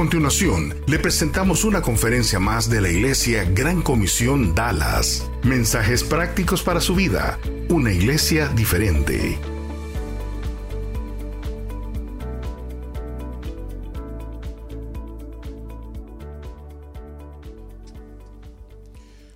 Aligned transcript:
Continuación, 0.00 0.82
le 0.86 0.98
presentamos 0.98 1.62
una 1.62 1.82
conferencia 1.82 2.38
más 2.38 2.70
de 2.70 2.80
la 2.80 2.88
Iglesia 2.88 3.44
Gran 3.44 3.82
Comisión 3.82 4.54
Dallas. 4.54 5.30
Mensajes 5.42 6.02
prácticos 6.04 6.62
para 6.62 6.80
su 6.80 6.94
vida. 6.94 7.38
Una 7.68 7.92
iglesia 7.92 8.48
diferente. 8.48 9.38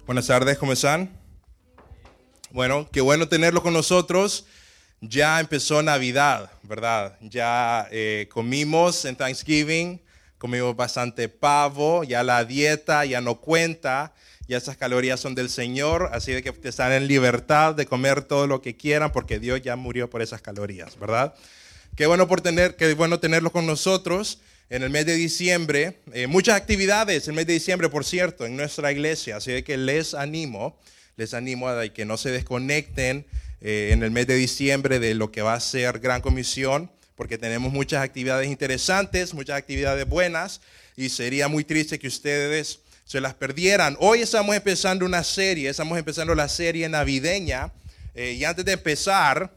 Buenas 0.07 0.27
tardes, 0.27 0.57
¿cómo 0.57 0.73
están? 0.73 1.21
Bueno, 2.53 2.89
qué 2.91 3.03
bueno 3.03 3.29
tenerlo 3.29 3.63
con 3.63 3.75
nosotros. 3.75 4.47
Ya 5.03 5.41
empezó 5.41 5.83
Navidad, 5.83 6.51
¿verdad? 6.63 7.19
Ya 7.21 7.87
eh, 7.91 8.31
comimos 8.33 9.05
en 9.05 9.15
Thanksgiving, 9.15 10.01
comimos 10.45 10.77
bastante 10.77 11.31
pavo, 11.31 12.05
ya 12.05 12.23
la 12.23 12.45
dieta 12.45 13.07
ya 13.07 13.23
no 13.23 13.41
cuenta, 13.41 14.13
ya 14.47 14.59
esas 14.59 14.77
calorías 14.77 15.19
son 15.19 15.35
del 15.35 15.49
Señor, 15.49 16.11
así 16.13 16.33
de 16.33 16.43
que 16.43 16.53
están 16.69 16.93
en 16.93 17.07
libertad 17.07 17.75
de 17.75 17.87
comer 17.87 18.21
todo 18.21 18.47
lo 18.47 18.61
que 18.61 18.77
quieran 18.77 19.11
porque 19.11 19.39
Dios 19.39 19.63
ya 19.63 19.75
murió 19.77 20.11
por 20.11 20.21
esas 20.21 20.43
calorías, 20.43 20.99
¿verdad? 20.99 21.35
Qué 21.97 22.05
bueno, 22.05 22.29
por 22.29 22.43
tener, 22.43 22.77
qué 22.77 22.93
bueno 22.93 23.21
tenerlo 23.21 23.53
con 23.53 23.65
nosotros 23.67 24.39
en 24.69 24.83
el 24.83 24.91
mes 24.91 25.07
de 25.07 25.15
diciembre. 25.15 26.01
Eh, 26.13 26.27
muchas 26.27 26.57
actividades 26.57 27.27
en 27.27 27.31
el 27.31 27.37
mes 27.37 27.47
de 27.47 27.55
diciembre, 27.55 27.89
por 27.89 28.05
cierto, 28.05 28.45
en 28.45 28.55
nuestra 28.55 28.93
iglesia. 28.93 29.37
Así 29.37 29.63
que 29.63 29.79
les 29.79 30.13
animo, 30.13 30.79
les 31.17 31.33
animo 31.33 31.71
a 31.71 31.89
que 31.89 32.05
no 32.05 32.19
se 32.19 32.31
desconecten 32.31 33.25
eh, 33.63 33.89
en 33.93 34.03
el 34.03 34.11
mes 34.11 34.27
de 34.27 34.35
diciembre 34.35 34.99
de 34.99 35.15
lo 35.15 35.33
que 35.33 35.41
va 35.41 35.55
a 35.55 35.61
ser 35.61 36.01
Gran 36.01 36.21
Comisión, 36.21 36.91
porque 37.17 37.39
tenemos 37.39 37.73
muchas 37.73 38.03
actividades 38.03 38.49
interesantes, 38.49 39.35
muchas 39.35 39.57
actividades 39.57 40.09
buenas, 40.09 40.61
y 40.97 41.09
sería 41.09 41.49
muy 41.49 41.65
triste 41.65 41.99
que 41.99 42.09
ustedes 42.09 42.81
se 43.05 43.21
las 43.21 43.35
perdieran. 43.35 43.97
Hoy 44.01 44.23
estamos 44.23 44.57
empezando 44.57 45.05
una 45.05 45.23
serie, 45.25 45.69
estamos 45.69 45.99
empezando 45.99 46.35
la 46.35 46.49
serie 46.49 46.89
navideña, 46.89 47.73
eh, 48.15 48.33
y 48.33 48.45
antes 48.45 48.65
de 48.65 48.73
empezar, 48.73 49.53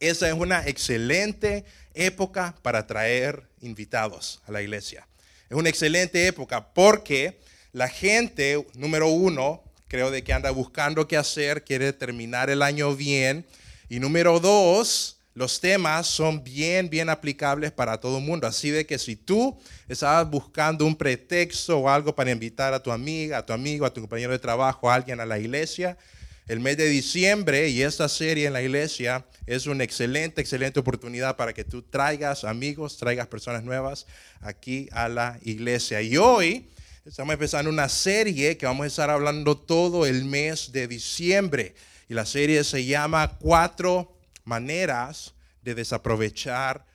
esa 0.00 0.28
es 0.28 0.34
una 0.34 0.66
excelente 0.66 1.64
época 1.94 2.54
para 2.62 2.86
traer 2.86 3.44
invitados 3.60 4.42
a 4.46 4.52
la 4.52 4.62
iglesia. 4.62 5.06
Es 5.48 5.56
una 5.56 5.68
excelente 5.68 6.26
época 6.26 6.72
porque 6.74 7.38
la 7.72 7.88
gente, 7.88 8.66
número 8.74 9.08
uno, 9.08 9.62
creo 9.88 10.10
de 10.10 10.24
que 10.24 10.32
anda 10.32 10.50
buscando 10.50 11.06
qué 11.06 11.16
hacer, 11.16 11.64
quiere 11.64 11.92
terminar 11.92 12.50
el 12.50 12.62
año 12.62 12.94
bien. 12.96 13.46
Y 13.88 14.00
número 14.00 14.40
dos, 14.40 15.13
los 15.34 15.60
temas 15.60 16.06
son 16.06 16.44
bien, 16.44 16.88
bien 16.88 17.10
aplicables 17.10 17.72
para 17.72 17.98
todo 17.98 18.18
el 18.18 18.24
mundo. 18.24 18.46
Así 18.46 18.70
de 18.70 18.86
que 18.86 18.98
si 18.98 19.16
tú 19.16 19.58
estabas 19.88 20.30
buscando 20.30 20.86
un 20.86 20.94
pretexto 20.94 21.78
o 21.78 21.88
algo 21.88 22.14
para 22.14 22.30
invitar 22.30 22.72
a 22.72 22.80
tu 22.80 22.92
amiga, 22.92 23.38
a 23.38 23.46
tu 23.46 23.52
amigo, 23.52 23.84
a 23.84 23.92
tu 23.92 24.00
compañero 24.00 24.30
de 24.30 24.38
trabajo, 24.38 24.88
a 24.88 24.94
alguien 24.94 25.18
a 25.20 25.26
la 25.26 25.38
iglesia, 25.38 25.98
el 26.46 26.60
mes 26.60 26.76
de 26.76 26.88
diciembre 26.88 27.68
y 27.70 27.82
esta 27.82 28.08
serie 28.08 28.46
en 28.46 28.52
la 28.52 28.62
iglesia 28.62 29.24
es 29.46 29.66
una 29.66 29.82
excelente, 29.82 30.40
excelente 30.40 30.78
oportunidad 30.78 31.36
para 31.36 31.52
que 31.52 31.64
tú 31.64 31.82
traigas 31.82 32.44
amigos, 32.44 32.96
traigas 32.96 33.26
personas 33.26 33.64
nuevas 33.64 34.06
aquí 34.40 34.88
a 34.92 35.08
la 35.08 35.38
iglesia. 35.42 36.00
Y 36.00 36.16
hoy 36.16 36.68
estamos 37.04 37.32
empezando 37.32 37.70
una 37.70 37.88
serie 37.88 38.56
que 38.56 38.66
vamos 38.66 38.84
a 38.84 38.86
estar 38.88 39.10
hablando 39.10 39.56
todo 39.56 40.06
el 40.06 40.26
mes 40.26 40.70
de 40.70 40.86
diciembre. 40.86 41.74
Y 42.08 42.14
la 42.14 42.26
serie 42.26 42.62
se 42.62 42.84
llama 42.84 43.36
Cuatro 43.40 44.13
maneras 44.44 45.34
de 45.62 45.74
desaprovechar 45.74 46.86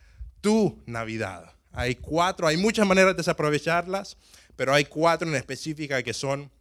tu 0.42 0.82
Navidad. 0.86 1.54
Hay 1.72 1.96
cuatro, 1.96 2.48
hay 2.48 2.58
muchas 2.58 2.88
maneras 2.88 3.14
de 3.14 3.18
desaprovecharlas, 3.18 4.18
pero 4.56 4.74
hay 4.74 4.86
cuatro 4.86 5.28
en 5.28 5.36
específica 5.36 6.02
que 6.04 6.14
son 6.14 6.52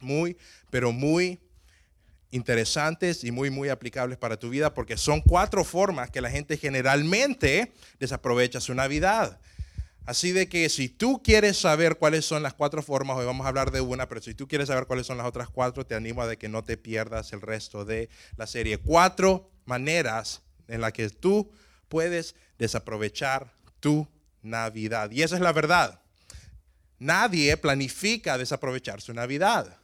muy, 0.00 0.36
pero 0.70 0.92
muy 0.92 1.40
interesantes 2.30 3.24
y 3.24 3.30
muy, 3.30 3.50
muy 3.50 3.68
aplicables 3.68 4.18
para 4.18 4.38
tu 4.38 4.50
vida 4.50 4.74
porque 4.74 4.96
son 4.96 5.20
cuatro 5.20 5.64
formas 5.64 6.10
que 6.10 6.20
la 6.20 6.30
gente 6.30 6.56
generalmente 6.56 7.72
desaprovecha 7.98 8.60
su 8.60 8.74
Navidad. 8.74 9.40
Así 10.04 10.30
de 10.30 10.48
que 10.48 10.68
si 10.68 10.88
tú 10.88 11.20
quieres 11.22 11.58
saber 11.58 11.96
cuáles 11.96 12.24
son 12.24 12.42
las 12.42 12.54
cuatro 12.54 12.80
formas, 12.80 13.16
hoy 13.16 13.26
vamos 13.26 13.44
a 13.44 13.48
hablar 13.48 13.72
de 13.72 13.80
una, 13.80 14.08
pero 14.08 14.22
si 14.22 14.34
tú 14.34 14.46
quieres 14.46 14.68
saber 14.68 14.86
cuáles 14.86 15.06
son 15.06 15.18
las 15.18 15.26
otras 15.26 15.48
cuatro, 15.48 15.84
te 15.84 15.96
animo 15.96 16.22
a 16.22 16.36
que 16.36 16.48
no 16.48 16.62
te 16.62 16.76
pierdas 16.76 17.32
el 17.32 17.40
resto 17.40 17.84
de 17.84 18.08
la 18.36 18.46
serie. 18.46 18.78
Cuatro 18.78 19.50
maneras 19.66 20.42
en 20.68 20.80
las 20.80 20.92
que 20.92 21.10
tú 21.10 21.50
puedes 21.88 22.34
desaprovechar 22.58 23.52
tu 23.80 24.08
Navidad. 24.42 25.10
Y 25.10 25.22
esa 25.22 25.36
es 25.36 25.42
la 25.42 25.52
verdad. 25.52 26.00
Nadie 26.98 27.56
planifica 27.56 28.38
desaprovechar 28.38 29.00
su 29.00 29.12
Navidad 29.12 29.78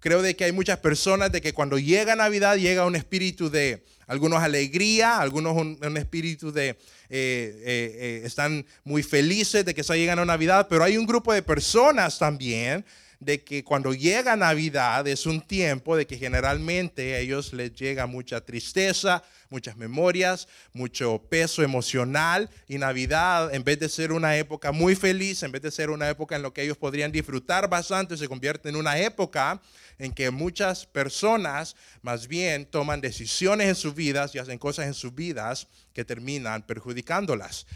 creo 0.00 0.22
de 0.22 0.34
que 0.34 0.44
hay 0.44 0.52
muchas 0.52 0.78
personas 0.78 1.30
de 1.30 1.40
que 1.40 1.52
cuando 1.52 1.78
llega 1.78 2.16
Navidad 2.16 2.56
llega 2.56 2.86
un 2.86 2.96
espíritu 2.96 3.50
de 3.50 3.84
algunos 4.06 4.42
alegría, 4.42 5.18
algunos 5.18 5.56
un, 5.56 5.96
espíritu 5.96 6.50
de 6.50 6.70
eh, 6.70 6.76
eh, 7.10 7.60
eh, 7.64 8.22
están 8.24 8.66
muy 8.82 9.02
felices 9.02 9.64
de 9.64 9.74
que 9.74 9.82
está 9.82 9.94
llegando 9.94 10.24
Navidad, 10.24 10.66
pero 10.68 10.82
hay 10.82 10.96
un 10.96 11.06
grupo 11.06 11.32
de 11.32 11.42
personas 11.42 12.18
también 12.18 12.84
de 13.20 13.44
que 13.44 13.62
cuando 13.62 13.92
llega 13.92 14.34
Navidad 14.34 15.06
es 15.06 15.26
un 15.26 15.42
tiempo 15.42 15.94
de 15.94 16.06
que 16.06 16.16
generalmente 16.16 17.14
a 17.14 17.18
ellos 17.18 17.52
les 17.52 17.74
llega 17.74 18.06
mucha 18.06 18.40
tristeza, 18.40 19.22
muchas 19.50 19.76
memorias, 19.76 20.48
mucho 20.72 21.22
peso 21.28 21.62
emocional 21.62 22.48
y 22.66 22.78
Navidad 22.78 23.54
en 23.54 23.62
vez 23.62 23.78
de 23.78 23.90
ser 23.90 24.12
una 24.12 24.36
época 24.36 24.72
muy 24.72 24.94
feliz, 24.94 25.42
en 25.42 25.52
vez 25.52 25.60
de 25.60 25.70
ser 25.70 25.90
una 25.90 26.08
época 26.08 26.34
en 26.34 26.42
la 26.42 26.50
que 26.50 26.62
ellos 26.62 26.78
podrían 26.78 27.12
disfrutar 27.12 27.68
bastante, 27.68 28.16
se 28.16 28.26
convierte 28.26 28.70
en 28.70 28.76
una 28.76 28.98
época 28.98 29.60
en 29.98 30.12
que 30.12 30.30
muchas 30.30 30.86
personas 30.86 31.76
más 32.00 32.26
bien 32.26 32.64
toman 32.64 33.02
decisiones 33.02 33.68
en 33.68 33.74
sus 33.74 33.94
vidas 33.94 34.34
y 34.34 34.38
hacen 34.38 34.58
cosas 34.58 34.86
en 34.86 34.94
sus 34.94 35.14
vidas 35.14 35.68
que 35.92 36.06
terminan 36.06 36.62
perjudicándolas. 36.62 37.66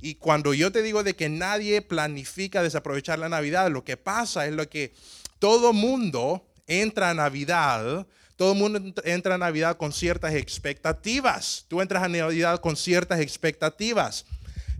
Y 0.00 0.16
cuando 0.16 0.54
yo 0.54 0.70
te 0.70 0.82
digo 0.82 1.02
de 1.02 1.14
que 1.14 1.28
nadie 1.28 1.82
planifica 1.82 2.62
desaprovechar 2.62 3.18
la 3.18 3.28
Navidad, 3.28 3.70
lo 3.70 3.84
que 3.84 3.96
pasa 3.96 4.46
es 4.46 4.52
lo 4.52 4.68
que 4.68 4.92
todo 5.38 5.72
mundo 5.72 6.46
entra 6.66 7.10
a 7.10 7.14
Navidad, 7.14 8.06
todo 8.36 8.54
mundo 8.54 8.80
entra 9.04 9.36
a 9.36 9.38
Navidad 9.38 9.76
con 9.76 9.92
ciertas 9.92 10.34
expectativas. 10.34 11.64
Tú 11.68 11.80
entras 11.80 12.02
a 12.02 12.08
Navidad 12.08 12.60
con 12.60 12.76
ciertas 12.76 13.20
expectativas. 13.20 14.26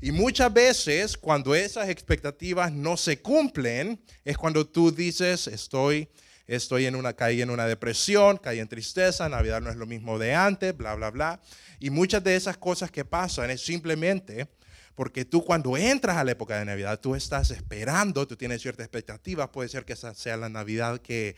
Y 0.03 0.13
muchas 0.13 0.53
veces 0.53 1.17
cuando 1.17 1.55
esas 1.55 1.89
expectativas 1.89 2.71
no 2.71 2.99
se 2.99 3.21
cumplen, 3.21 3.99
es 4.25 4.37
cuando 4.37 4.67
tú 4.67 4.93
dices, 4.93 5.47
estoy 5.47 6.09
estoy 6.47 6.87
en 6.87 6.95
una, 6.95 7.13
caí 7.13 7.43
en 7.43 7.51
una 7.51 7.67
depresión, 7.67 8.37
caí 8.37 8.61
en 8.61 8.69
tristeza, 8.69 9.29
Navidad 9.29 9.61
no 9.61 9.71
es 9.71 9.77
lo 9.77 9.87
mismo 9.87 10.19
de 10.19 10.35
antes, 10.35 10.77
bla, 10.77 10.95
bla, 10.95 11.11
bla. 11.11 11.41
Y 11.81 11.91
muchas 11.91 12.23
de 12.23 12.37
esas 12.37 12.57
cosas 12.57 12.91
que 12.91 13.05
pasan 13.05 13.51
es 13.51 13.63
simplemente 13.63 14.49
porque 14.97 15.27
tú 15.27 15.45
cuando 15.45 15.77
entras 15.77 16.17
a 16.17 16.25
la 16.25 16.33
época 16.33 16.59
de 16.59 16.65
Navidad, 16.65 16.99
tú 16.99 17.15
estás 17.15 17.51
esperando, 17.51 18.27
tú 18.27 18.35
tienes 18.35 18.63
cierta 18.63 18.83
expectativa, 18.83 19.53
puede 19.53 19.69
ser 19.69 19.85
que 19.85 19.93
esa 19.93 20.15
sea 20.15 20.39
la 20.39 20.49
Navidad 20.49 21.01
que 21.01 21.37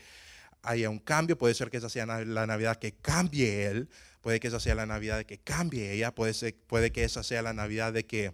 haya 0.63 0.89
un 0.89 0.99
cambio, 0.99 1.37
puede 1.37 1.53
ser 1.53 1.69
que 1.69 1.77
esa 1.77 1.89
sea 1.89 2.05
la 2.05 2.47
Navidad 2.47 2.77
que 2.77 2.93
cambie 2.93 3.67
él, 3.67 3.89
puede 4.21 4.39
que 4.39 4.47
esa 4.47 4.61
sea 4.61 4.75
la 4.75 4.85
Navidad 4.85 5.25
que 5.25 5.39
cambie 5.39 5.91
ella, 5.91 6.15
puede, 6.15 6.33
ser, 6.33 6.55
puede 6.67 6.91
que 6.91 7.03
esa 7.03 7.21
sea 7.21 7.41
la 7.41 7.53
Navidad 7.53 7.91
de 7.91 8.05
que 8.05 8.33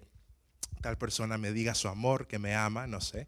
tal 0.81 0.98
persona 1.00 1.39
me 1.39 1.51
diga 1.51 1.74
su 1.74 1.88
amor, 1.88 2.27
que 2.27 2.38
me 2.38 2.54
ama, 2.56 2.86
no 2.86 3.01
sé. 3.01 3.27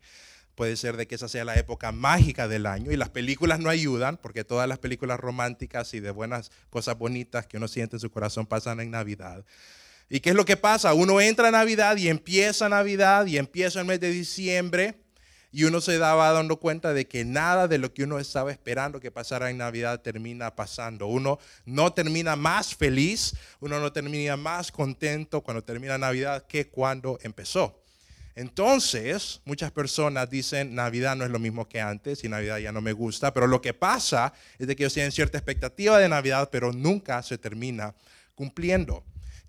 Puede 0.53 0.75
ser 0.75 0.97
de 0.97 1.07
que 1.07 1.15
esa 1.15 1.27
sea 1.27 1.45
la 1.45 1.55
época 1.55 1.91
mágica 1.91 2.47
del 2.47 2.67
año 2.67 2.91
y 2.91 2.97
las 2.97 3.09
películas 3.09 3.59
no 3.59 3.69
ayudan 3.69 4.17
porque 4.17 4.44
todas 4.44 4.67
las 4.67 4.77
películas 4.77 5.19
románticas 5.19 5.94
y 5.95 5.99
de 5.99 6.11
buenas 6.11 6.51
cosas 6.69 6.97
bonitas 6.97 7.47
que 7.47 7.57
uno 7.57 7.67
siente 7.67 7.95
en 7.95 7.99
su 7.99 8.11
corazón 8.11 8.45
pasan 8.45 8.79
en 8.79 8.91
Navidad. 8.91 9.44
¿Y 10.09 10.21
qué 10.21 10.30
es 10.30 10.36
lo 10.36 10.45
que 10.45 10.57
pasa? 10.57 10.94
Uno 10.94 11.19
entra 11.19 11.50
a 11.50 11.51
Navidad 11.51 11.98
y 11.98 12.07
empieza 12.07 12.69
Navidad 12.69 13.25
y 13.25 13.38
empieza 13.38 13.81
el 13.81 13.86
mes 13.86 14.00
de 14.00 14.09
diciembre 14.12 14.95
y 15.51 15.63
uno 15.63 15.81
se 15.81 15.98
daba 15.98 16.31
dando 16.31 16.57
cuenta 16.57 16.94
de 16.94 17.07
que 17.07 17.25
nada 17.25 17.68
de 17.68 17.77
lo 17.77 17.94
que 17.94 18.04
uno 18.04 18.19
estaba 18.19 18.51
esperando 18.51 19.00
que 19.00 19.12
pasara 19.12 19.50
en 19.50 19.57
Navidad 19.57 20.01
termina 20.01 20.56
pasando. 20.56 21.07
Uno 21.07 21.39
no 21.65 21.92
termina 21.94 22.36
más 22.36 22.75
feliz, 22.75 23.33
uno 23.59 23.80
no 23.80 23.92
termina 23.92 24.38
más 24.38 24.71
contento 24.71 25.42
cuando 25.42 25.63
termina 25.63 25.98
Navidad 25.98 26.45
que 26.48 26.69
cuando 26.69 27.18
empezó. 27.24 27.81
Entonces, 28.36 29.42
muchas 29.45 29.71
personas 29.71 30.30
dicen, 30.30 30.75
Navidad 30.75 31.15
no 31.15 31.25
es 31.25 31.31
lo 31.31 31.39
mismo 31.39 31.68
que 31.68 31.81
antes 31.81 32.24
y 32.24 32.30
Navidad 32.30 32.59
ya 32.59 32.71
no 32.71 32.81
me 32.81 32.94
gusta, 32.94 33.33
pero 33.33 33.48
lo 33.48 33.62
que 33.62 33.74
pasa 33.74 34.31
es 34.59 34.68
de 34.68 34.75
que 34.75 34.83
ellos 34.83 34.94
tienen 34.94 35.12
cierta 35.12 35.39
expectativa 35.39 35.98
de 35.98 36.07
Navidad, 36.07 36.50
pero 36.51 36.71
nunca 36.71 37.24
se 37.24 37.39
termina 37.39 37.95
cumpliendo. 38.36 39.04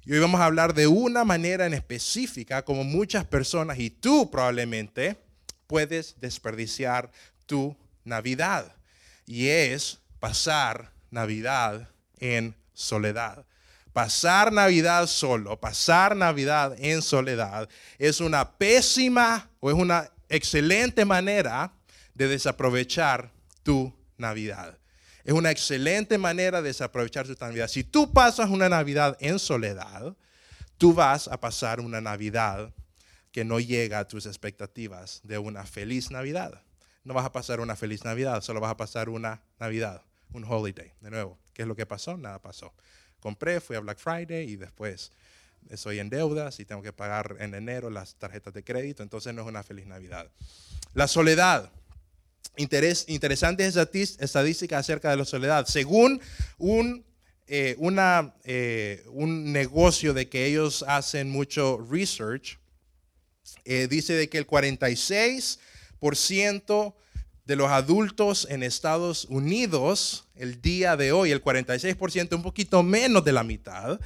Y 0.08 0.14
hoy 0.14 0.20
vamos 0.20 0.40
a 0.40 0.46
hablar 0.46 0.72
de 0.72 0.86
una 0.86 1.22
manera 1.22 1.66
en 1.66 1.74
específica 1.74 2.64
como 2.64 2.82
muchas 2.82 3.26
personas 3.26 3.78
y 3.78 3.90
tú 3.90 4.30
probablemente 4.30 5.18
puedes 5.66 6.18
desperdiciar 6.18 7.10
tu 7.44 7.76
Navidad. 8.04 8.74
Y 9.26 9.48
es 9.48 9.98
pasar 10.18 10.92
Navidad 11.10 11.90
en 12.20 12.56
soledad. 12.72 13.44
Pasar 13.92 14.50
Navidad 14.50 15.08
solo, 15.08 15.60
pasar 15.60 16.16
Navidad 16.16 16.74
en 16.78 17.02
soledad 17.02 17.68
es 17.98 18.22
una 18.22 18.50
pésima 18.50 19.50
o 19.60 19.70
es 19.70 19.76
una 19.76 20.10
excelente 20.30 21.04
manera 21.04 21.70
de 22.14 22.28
desaprovechar 22.28 23.30
tu 23.62 23.92
Navidad. 24.16 24.77
Es 25.28 25.34
una 25.34 25.50
excelente 25.50 26.16
manera 26.16 26.62
de 26.62 26.68
desaprovechar 26.68 27.26
tu 27.26 27.34
Navidad. 27.38 27.68
Si 27.68 27.84
tú 27.84 28.14
pasas 28.14 28.48
una 28.48 28.70
Navidad 28.70 29.14
en 29.20 29.38
soledad, 29.38 30.16
tú 30.78 30.94
vas 30.94 31.28
a 31.28 31.38
pasar 31.38 31.80
una 31.80 32.00
Navidad 32.00 32.72
que 33.30 33.44
no 33.44 33.60
llega 33.60 33.98
a 33.98 34.08
tus 34.08 34.24
expectativas 34.24 35.20
de 35.24 35.36
una 35.36 35.66
feliz 35.66 36.10
Navidad. 36.10 36.62
No 37.04 37.12
vas 37.12 37.26
a 37.26 37.32
pasar 37.32 37.60
una 37.60 37.76
feliz 37.76 38.06
Navidad, 38.06 38.40
solo 38.40 38.58
vas 38.58 38.70
a 38.70 38.78
pasar 38.78 39.10
una 39.10 39.42
Navidad, 39.60 40.00
un 40.32 40.44
holiday. 40.44 40.94
De 41.02 41.10
nuevo, 41.10 41.38
¿qué 41.52 41.60
es 41.60 41.68
lo 41.68 41.76
que 41.76 41.84
pasó? 41.84 42.16
Nada 42.16 42.40
pasó. 42.40 42.72
Compré, 43.20 43.60
fui 43.60 43.76
a 43.76 43.80
Black 43.80 43.98
Friday 43.98 44.48
y 44.48 44.56
después 44.56 45.12
estoy 45.68 45.98
en 45.98 46.08
deudas 46.08 46.58
y 46.58 46.64
tengo 46.64 46.80
que 46.80 46.94
pagar 46.94 47.36
en 47.38 47.54
enero 47.54 47.90
las 47.90 48.14
tarjetas 48.14 48.54
de 48.54 48.64
crédito, 48.64 49.02
entonces 49.02 49.34
no 49.34 49.42
es 49.42 49.48
una 49.48 49.62
feliz 49.62 49.86
Navidad. 49.86 50.30
La 50.94 51.06
soledad. 51.06 51.70
Interés, 52.56 53.04
interesante 53.08 53.66
estadística 53.66 54.78
acerca 54.78 55.10
de 55.10 55.16
la 55.16 55.24
soledad. 55.24 55.66
Según 55.66 56.20
un, 56.58 57.04
eh, 57.46 57.76
eh, 58.44 59.04
un 59.12 59.52
negocio 59.52 60.14
de 60.14 60.28
que 60.28 60.46
ellos 60.46 60.84
hacen 60.88 61.30
mucho 61.30 61.78
research, 61.88 62.58
eh, 63.64 63.86
dice 63.88 64.14
de 64.14 64.28
que 64.28 64.38
el 64.38 64.46
46% 64.46 66.94
de 67.44 67.56
los 67.56 67.70
adultos 67.70 68.46
en 68.50 68.62
Estados 68.62 69.24
Unidos 69.26 70.28
el 70.38 70.60
día 70.60 70.96
de 70.96 71.12
hoy, 71.12 71.32
el 71.32 71.42
46%, 71.42 72.36
un 72.36 72.42
poquito 72.42 72.82
menos 72.82 73.24
de 73.24 73.32
la 73.32 73.42
mitad, 73.42 74.00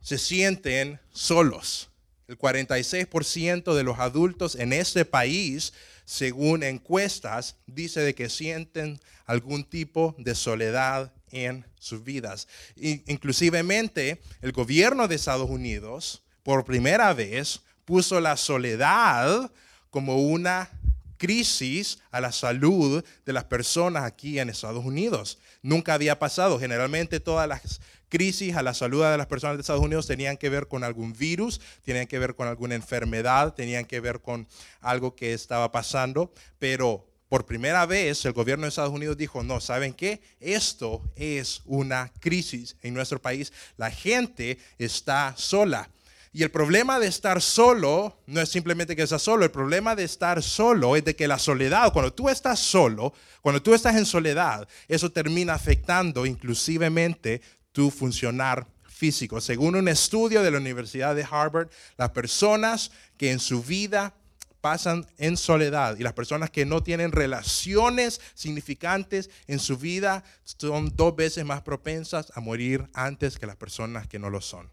se 0.00 0.18
sienten 0.18 0.98
solos. 1.12 1.88
El 2.26 2.38
46% 2.38 3.74
de 3.74 3.82
los 3.82 3.98
adultos 3.98 4.56
en 4.56 4.72
este 4.72 5.04
país, 5.04 5.72
según 6.10 6.64
encuestas, 6.64 7.54
dice 7.68 8.00
de 8.00 8.16
que 8.16 8.28
sienten 8.28 8.98
algún 9.26 9.62
tipo 9.62 10.16
de 10.18 10.34
soledad 10.34 11.12
en 11.30 11.64
sus 11.78 12.02
vidas. 12.02 12.48
Inclusivemente, 12.74 14.20
el 14.42 14.50
gobierno 14.50 15.06
de 15.06 15.14
Estados 15.14 15.48
Unidos, 15.48 16.24
por 16.42 16.64
primera 16.64 17.14
vez, 17.14 17.60
puso 17.84 18.18
la 18.18 18.36
soledad 18.36 19.52
como 19.90 20.16
una 20.16 20.68
crisis 21.16 22.00
a 22.10 22.20
la 22.20 22.32
salud 22.32 23.04
de 23.24 23.32
las 23.32 23.44
personas 23.44 24.02
aquí 24.02 24.40
en 24.40 24.50
Estados 24.50 24.84
Unidos. 24.84 25.38
Nunca 25.62 25.94
había 25.94 26.18
pasado. 26.18 26.58
Generalmente 26.58 27.20
todas 27.20 27.48
las 27.48 27.80
crisis 28.08 28.56
a 28.56 28.62
la 28.62 28.74
salud 28.74 29.04
de 29.04 29.16
las 29.16 29.26
personas 29.26 29.56
de 29.56 29.62
Estados 29.62 29.82
Unidos 29.82 30.06
tenían 30.06 30.36
que 30.36 30.48
ver 30.48 30.66
con 30.66 30.84
algún 30.84 31.12
virus, 31.12 31.60
tenían 31.82 32.06
que 32.06 32.18
ver 32.18 32.34
con 32.34 32.48
alguna 32.48 32.74
enfermedad, 32.74 33.54
tenían 33.54 33.84
que 33.84 34.00
ver 34.00 34.20
con 34.20 34.48
algo 34.80 35.14
que 35.14 35.32
estaba 35.32 35.70
pasando, 35.70 36.32
pero 36.58 37.06
por 37.28 37.46
primera 37.46 37.86
vez 37.86 38.24
el 38.24 38.32
gobierno 38.32 38.64
de 38.64 38.70
Estados 38.70 38.92
Unidos 38.92 39.16
dijo, 39.16 39.44
no, 39.44 39.60
¿saben 39.60 39.94
qué? 39.94 40.20
Esto 40.40 41.00
es 41.14 41.62
una 41.64 42.12
crisis 42.18 42.76
en 42.82 42.92
nuestro 42.92 43.22
país. 43.22 43.52
La 43.76 43.90
gente 43.92 44.58
está 44.78 45.34
sola. 45.36 45.88
Y 46.32 46.44
el 46.44 46.50
problema 46.52 47.00
de 47.00 47.08
estar 47.08 47.42
solo 47.42 48.20
no 48.26 48.40
es 48.40 48.48
simplemente 48.48 48.94
que 48.94 49.02
estás 49.02 49.22
solo, 49.22 49.44
el 49.44 49.50
problema 49.50 49.96
de 49.96 50.04
estar 50.04 50.42
solo 50.44 50.94
es 50.94 51.04
de 51.04 51.16
que 51.16 51.26
la 51.26 51.40
soledad, 51.40 51.92
cuando 51.92 52.12
tú 52.12 52.28
estás 52.28 52.60
solo, 52.60 53.12
cuando 53.40 53.60
tú 53.60 53.74
estás 53.74 53.96
en 53.96 54.06
soledad, 54.06 54.68
eso 54.86 55.10
termina 55.10 55.54
afectando 55.54 56.24
inclusivemente 56.26 57.42
tu 57.72 57.90
funcionar 57.90 58.68
físico. 58.84 59.40
Según 59.40 59.74
un 59.74 59.88
estudio 59.88 60.42
de 60.42 60.52
la 60.52 60.58
Universidad 60.58 61.16
de 61.16 61.26
Harvard, 61.28 61.68
las 61.98 62.10
personas 62.10 62.92
que 63.16 63.32
en 63.32 63.40
su 63.40 63.64
vida 63.64 64.14
pasan 64.60 65.06
en 65.18 65.36
soledad 65.36 65.96
y 65.98 66.04
las 66.04 66.12
personas 66.12 66.50
que 66.50 66.64
no 66.64 66.80
tienen 66.80 67.10
relaciones 67.10 68.20
significantes 68.34 69.30
en 69.48 69.58
su 69.58 69.78
vida 69.78 70.22
son 70.44 70.92
dos 70.94 71.16
veces 71.16 71.44
más 71.44 71.62
propensas 71.62 72.30
a 72.36 72.40
morir 72.40 72.88
antes 72.92 73.36
que 73.36 73.46
las 73.46 73.56
personas 73.56 74.06
que 74.06 74.20
no 74.20 74.30
lo 74.30 74.40
son 74.40 74.70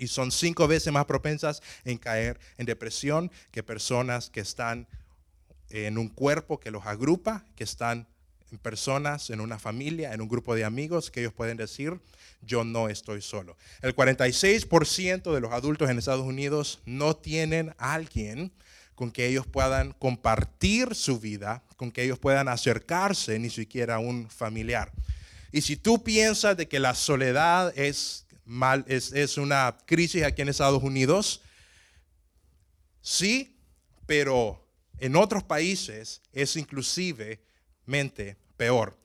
y 0.00 0.08
son 0.08 0.32
cinco 0.32 0.66
veces 0.66 0.92
más 0.92 1.04
propensas 1.04 1.62
en 1.84 1.98
caer 1.98 2.40
en 2.56 2.66
depresión 2.66 3.30
que 3.50 3.62
personas 3.62 4.30
que 4.30 4.40
están 4.40 4.88
en 5.68 5.98
un 5.98 6.08
cuerpo 6.08 6.58
que 6.58 6.70
los 6.70 6.86
agrupa, 6.86 7.44
que 7.54 7.64
están 7.64 8.08
en 8.50 8.58
personas, 8.58 9.30
en 9.30 9.40
una 9.40 9.58
familia, 9.58 10.12
en 10.12 10.20
un 10.20 10.28
grupo 10.28 10.54
de 10.54 10.64
amigos, 10.64 11.10
que 11.10 11.20
ellos 11.20 11.32
pueden 11.32 11.56
decir, 11.56 12.00
yo 12.42 12.64
no 12.64 12.88
estoy 12.88 13.22
solo. 13.22 13.56
El 13.82 13.94
46% 13.94 15.32
de 15.32 15.40
los 15.40 15.52
adultos 15.52 15.88
en 15.90 15.98
Estados 15.98 16.26
Unidos 16.26 16.80
no 16.86 17.14
tienen 17.14 17.74
a 17.78 17.94
alguien 17.94 18.50
con 18.94 19.12
que 19.12 19.26
ellos 19.26 19.46
puedan 19.46 19.92
compartir 19.92 20.94
su 20.94 21.20
vida, 21.20 21.62
con 21.76 21.92
que 21.92 22.02
ellos 22.02 22.18
puedan 22.18 22.48
acercarse, 22.48 23.38
ni 23.38 23.50
siquiera 23.50 23.96
a 23.96 23.98
un 23.98 24.28
familiar. 24.28 24.92
Y 25.52 25.62
si 25.62 25.76
tú 25.76 26.02
piensas 26.02 26.56
de 26.56 26.68
que 26.68 26.80
la 26.80 26.94
soledad 26.94 27.72
es 27.78 28.26
mal, 28.50 28.84
es, 28.88 29.38
una 29.38 29.78
crisis 29.86 30.24
aquí 30.24 30.42
en 30.42 30.48
Estados 30.48 30.82
Unidos. 30.82 31.40
Sí, 33.00 33.56
pero 34.06 34.68
en 34.98 35.14
otros 35.14 35.44
países 35.44 36.20
es 36.32 36.56
inclusivemente 36.56 38.36
peor. 38.56 38.98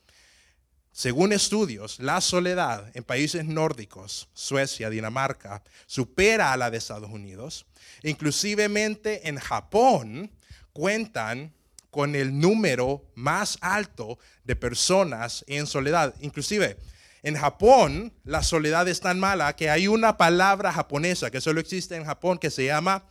Según 0.92 1.32
estudios, 1.32 2.00
la 2.00 2.22
soledad 2.22 2.90
en 2.96 3.04
países 3.04 3.46
nórdicos, 3.46 4.30
Suecia, 4.34 4.90
Dinamarca, 4.90 5.62
supera 5.86 6.52
a 6.52 6.58
la 6.58 6.72
de 6.72 6.78
Estados 6.78 7.12
Unidos. 7.12 7.68
Inclusivemente 8.02 9.30
en 9.30 9.38
Japón 9.38 10.32
cuentan 10.74 11.54
con 11.92 12.16
el 12.16 12.40
número 12.40 13.06
más 13.14 13.58
alto 13.62 14.18
de 14.44 14.56
personas 14.56 15.46
en 15.48 15.68
soledad. 15.68 16.16
Inclusive 16.22 16.78
en 17.26 17.36
Japón, 17.36 18.14
la 18.24 18.44
soledad 18.44 18.88
es 18.88 19.00
tan 19.00 19.20
mala 19.20 19.56
que 19.56 19.72
hay 19.72 19.88
una 19.88 20.16
palabra 20.16 20.72
japonesa 20.72 21.32
que 21.32 21.42
solo 21.42 21.60
existe 21.60 21.96
en 21.96 22.06
Japón 22.06 22.38
que 22.38 22.52
se 22.52 22.66
llama 22.66 23.04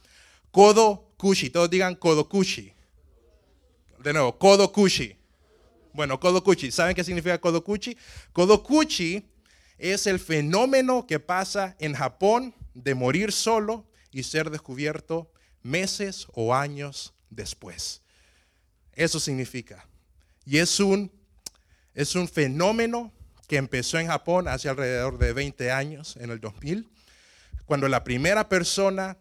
kodokushi. 0.53 1.51
Todos 1.51 1.69
digan 1.69 1.97
kodokushi. 1.97 2.73
De 3.99 4.13
nuevo, 4.13 4.39
kodokushi. 4.39 5.17
Bueno, 5.93 6.21
kodokushi. 6.21 6.71
¿Saben 6.71 6.95
qué 6.95 7.03
significa 7.03 7.41
kodokushi? 7.41 7.99
Kodokushi 8.33 9.29
es 9.79 10.07
el 10.07 10.21
fenómeno 10.21 11.09
que 11.09 11.19
pasa 11.19 11.75
en 11.81 11.95
Japón 11.95 12.55
de 12.73 12.95
morir 12.95 13.33
solo 13.33 13.85
y 14.13 14.23
ser 14.23 14.49
descubierto 14.49 15.29
meses 15.65 16.29
o 16.35 16.55
años 16.55 17.15
después. 17.31 18.01
Eso 18.93 19.19
significa. 19.19 19.85
Y 20.47 20.59
es 20.59 20.79
un, 20.79 21.11
es 21.95 22.15
un 22.15 22.29
fenómeno 22.29 23.13
que 23.47 23.57
empezó 23.57 23.99
en 23.99 24.09
Japón 24.09 24.49
hace 24.49 24.69
alrededor 24.69 25.19
de 25.19 25.33
20 25.33 25.71
años, 25.71 26.17
en 26.21 26.31
el 26.31 26.41
2000, 26.41 26.89
cuando 27.67 27.89
la 27.89 28.05
primera 28.05 28.49
persona 28.49 29.17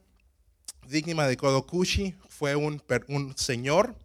víctima 0.87 1.27
de 1.27 1.37
Kodokushi 1.37 2.15
fue 2.29 2.55
un, 2.55 2.81
un 3.07 3.37
señor 3.37 3.95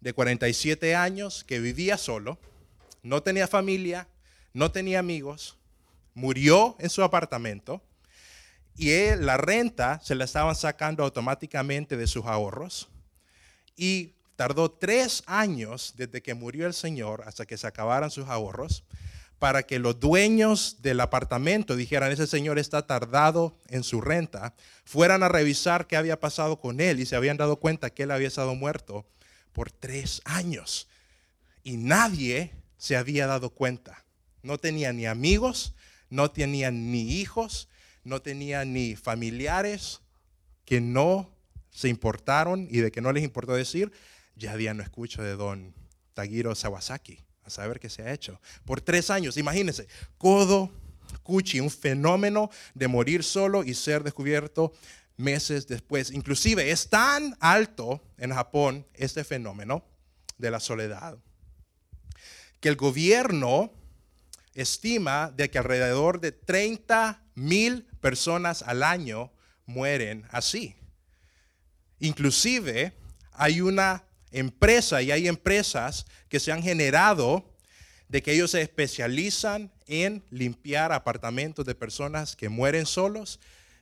de 0.00 0.12
47 0.12 0.94
años 0.94 1.44
que 1.44 1.60
vivía 1.60 1.98
solo, 1.98 2.38
no 3.02 3.22
tenía 3.22 3.46
familia, 3.46 4.08
no 4.52 4.70
tenía 4.70 4.98
amigos, 4.98 5.56
murió 6.14 6.76
en 6.78 6.90
su 6.90 7.02
apartamento 7.02 7.82
y 8.76 8.90
la 9.16 9.36
renta 9.36 10.00
se 10.02 10.14
la 10.14 10.24
estaban 10.24 10.54
sacando 10.54 11.02
automáticamente 11.02 11.96
de 11.96 12.06
sus 12.06 12.26
ahorros 12.26 12.88
y 13.76 14.14
tardó 14.36 14.70
tres 14.70 15.24
años 15.26 15.94
desde 15.96 16.22
que 16.22 16.34
murió 16.34 16.66
el 16.66 16.74
señor 16.74 17.24
hasta 17.26 17.44
que 17.44 17.56
se 17.56 17.66
acabaran 17.66 18.10
sus 18.10 18.28
ahorros 18.28 18.84
para 19.38 19.62
que 19.62 19.78
los 19.78 20.00
dueños 20.00 20.78
del 20.82 21.00
apartamento 21.00 21.76
dijeran, 21.76 22.10
ese 22.10 22.26
señor 22.26 22.58
está 22.58 22.86
tardado 22.86 23.56
en 23.68 23.84
su 23.84 24.00
renta, 24.00 24.54
fueran 24.84 25.22
a 25.22 25.28
revisar 25.28 25.86
qué 25.86 25.96
había 25.96 26.18
pasado 26.18 26.60
con 26.60 26.80
él 26.80 27.00
y 27.00 27.06
se 27.06 27.16
habían 27.16 27.36
dado 27.36 27.56
cuenta 27.56 27.90
que 27.90 28.02
él 28.02 28.10
había 28.10 28.28
estado 28.28 28.54
muerto 28.54 29.06
por 29.52 29.70
tres 29.70 30.20
años. 30.24 30.88
Y 31.62 31.76
nadie 31.76 32.52
se 32.78 32.96
había 32.96 33.26
dado 33.26 33.50
cuenta. 33.50 34.04
No 34.42 34.58
tenía 34.58 34.92
ni 34.92 35.06
amigos, 35.06 35.74
no 36.10 36.30
tenía 36.30 36.70
ni 36.70 37.12
hijos, 37.12 37.68
no 38.04 38.22
tenía 38.22 38.64
ni 38.64 38.96
familiares 38.96 40.00
que 40.64 40.80
no 40.80 41.30
se 41.70 41.88
importaron 41.88 42.66
y 42.70 42.78
de 42.78 42.90
que 42.90 43.00
no 43.00 43.12
les 43.12 43.22
importó 43.22 43.54
decir, 43.54 43.92
ya 44.34 44.56
día 44.56 44.74
no 44.74 44.82
escucho 44.82 45.22
de 45.22 45.36
don 45.36 45.74
Tagiro 46.14 46.54
Sawasaki, 46.54 47.20
a 47.48 47.50
saber 47.50 47.80
qué 47.80 47.90
se 47.90 48.02
ha 48.02 48.12
hecho. 48.12 48.40
Por 48.64 48.80
tres 48.80 49.10
años, 49.10 49.36
imagínense, 49.36 49.88
Kodo 50.16 50.70
Kuchi, 51.22 51.60
un 51.60 51.70
fenómeno 51.70 52.50
de 52.74 52.88
morir 52.88 53.24
solo 53.24 53.64
y 53.64 53.74
ser 53.74 54.02
descubierto 54.04 54.72
meses 55.16 55.66
después. 55.66 56.10
Inclusive 56.10 56.70
es 56.70 56.88
tan 56.88 57.36
alto 57.40 58.00
en 58.16 58.32
Japón 58.32 58.86
este 58.94 59.24
fenómeno 59.24 59.84
de 60.38 60.50
la 60.50 60.60
soledad 60.60 61.18
que 62.60 62.68
el 62.68 62.76
gobierno 62.76 63.72
estima 64.54 65.32
de 65.36 65.50
que 65.50 65.58
alrededor 65.58 66.20
de 66.20 66.32
30 66.32 67.22
mil 67.34 67.84
personas 68.00 68.62
al 68.62 68.82
año 68.82 69.32
mueren 69.66 70.26
así. 70.30 70.74
Inclusive 72.00 72.92
hay 73.32 73.60
una 73.60 74.04
empresa 74.32 75.02
y 75.02 75.10
hay 75.10 75.28
empresas 75.28 76.06
que 76.28 76.40
se 76.40 76.52
han 76.52 76.62
generado 76.62 77.44
de 78.08 78.22
que 78.22 78.32
ellos 78.32 78.52
se 78.52 78.62
especializan 78.62 79.70
en 79.86 80.24
limpiar 80.30 80.92
apartamentos 80.92 81.64
de 81.66 81.74
personas 81.74 82.36
que 82.36 82.48
mueren 82.48 82.86
solos 82.86 83.38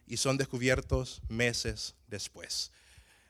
y 0.06 0.16
son 0.16 0.36
descubiertos 0.36 1.22
meses 1.28 1.94
después. 2.08 2.70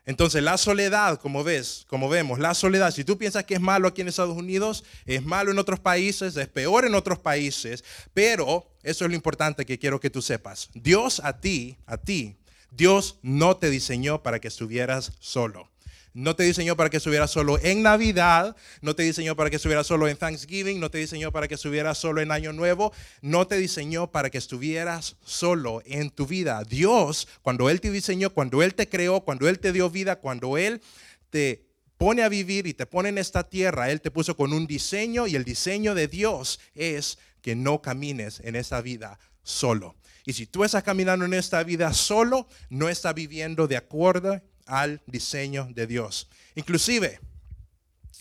Entonces, 0.06 0.40
la 0.40 0.56
soledad, 0.56 1.18
como 1.18 1.42
ves, 1.42 1.84
como 1.88 2.08
vemos, 2.08 2.38
la 2.38 2.54
soledad, 2.54 2.92
si 2.92 3.02
tú 3.02 3.18
piensas 3.18 3.44
que 3.44 3.54
es 3.54 3.60
malo 3.60 3.88
aquí 3.88 4.02
en 4.02 4.08
Estados 4.08 4.36
Unidos, 4.36 4.84
es 5.04 5.24
malo 5.24 5.50
en 5.50 5.58
otros 5.58 5.80
países, 5.80 6.36
es 6.36 6.46
peor 6.46 6.86
en 6.86 6.94
otros 6.94 7.18
países, 7.18 7.82
pero 8.14 8.70
eso 8.84 9.04
es 9.04 9.10
lo 9.10 9.16
importante 9.16 9.66
que 9.66 9.80
quiero 9.80 9.98
que 9.98 10.08
tú 10.08 10.22
sepas. 10.22 10.70
Dios 10.74 11.20
a 11.24 11.40
ti, 11.40 11.76
a 11.86 11.98
ti, 11.98 12.36
Dios 12.70 13.18
no 13.22 13.56
te 13.56 13.68
diseñó 13.68 14.22
para 14.22 14.38
que 14.38 14.46
estuvieras 14.48 15.12
solo. 15.18 15.68
No 16.16 16.34
te 16.34 16.44
diseñó 16.44 16.78
para 16.78 16.88
que 16.88 16.96
estuvieras 16.96 17.30
solo 17.30 17.58
en 17.62 17.82
Navidad, 17.82 18.56
no 18.80 18.96
te 18.96 19.02
diseñó 19.02 19.36
para 19.36 19.50
que 19.50 19.56
estuvieras 19.56 19.86
solo 19.86 20.08
en 20.08 20.16
Thanksgiving, 20.16 20.80
no 20.80 20.90
te 20.90 20.96
diseñó 20.96 21.30
para 21.30 21.46
que 21.46 21.56
estuvieras 21.56 21.98
solo 21.98 22.22
en 22.22 22.32
Año 22.32 22.54
Nuevo, 22.54 22.94
no 23.20 23.46
te 23.46 23.58
diseñó 23.58 24.10
para 24.10 24.30
que 24.30 24.38
estuvieras 24.38 25.16
solo 25.26 25.82
en 25.84 26.08
tu 26.08 26.26
vida. 26.26 26.64
Dios, 26.64 27.28
cuando 27.42 27.68
Él 27.68 27.82
te 27.82 27.90
diseñó, 27.90 28.30
cuando 28.30 28.62
Él 28.62 28.74
te 28.74 28.88
creó, 28.88 29.20
cuando 29.26 29.46
Él 29.46 29.58
te 29.58 29.74
dio 29.74 29.90
vida, 29.90 30.16
cuando 30.16 30.56
Él 30.56 30.80
te 31.28 31.66
pone 31.98 32.22
a 32.22 32.30
vivir 32.30 32.66
y 32.66 32.72
te 32.72 32.86
pone 32.86 33.10
en 33.10 33.18
esta 33.18 33.46
tierra, 33.50 33.90
Él 33.90 34.00
te 34.00 34.10
puso 34.10 34.38
con 34.38 34.54
un 34.54 34.66
diseño 34.66 35.26
y 35.26 35.36
el 35.36 35.44
diseño 35.44 35.94
de 35.94 36.08
Dios 36.08 36.60
es 36.74 37.18
que 37.42 37.54
no 37.54 37.82
camines 37.82 38.40
en 38.42 38.56
esa 38.56 38.80
vida 38.80 39.18
solo. 39.42 39.96
Y 40.24 40.32
si 40.32 40.46
tú 40.46 40.64
estás 40.64 40.82
caminando 40.82 41.26
en 41.26 41.34
esta 41.34 41.62
vida 41.62 41.92
solo, 41.92 42.48
no 42.70 42.88
estás 42.88 43.14
viviendo 43.14 43.68
de 43.68 43.76
acuerdo 43.76 44.40
al 44.66 45.00
diseño 45.06 45.68
de 45.72 45.86
Dios. 45.86 46.28
Inclusive, 46.54 47.20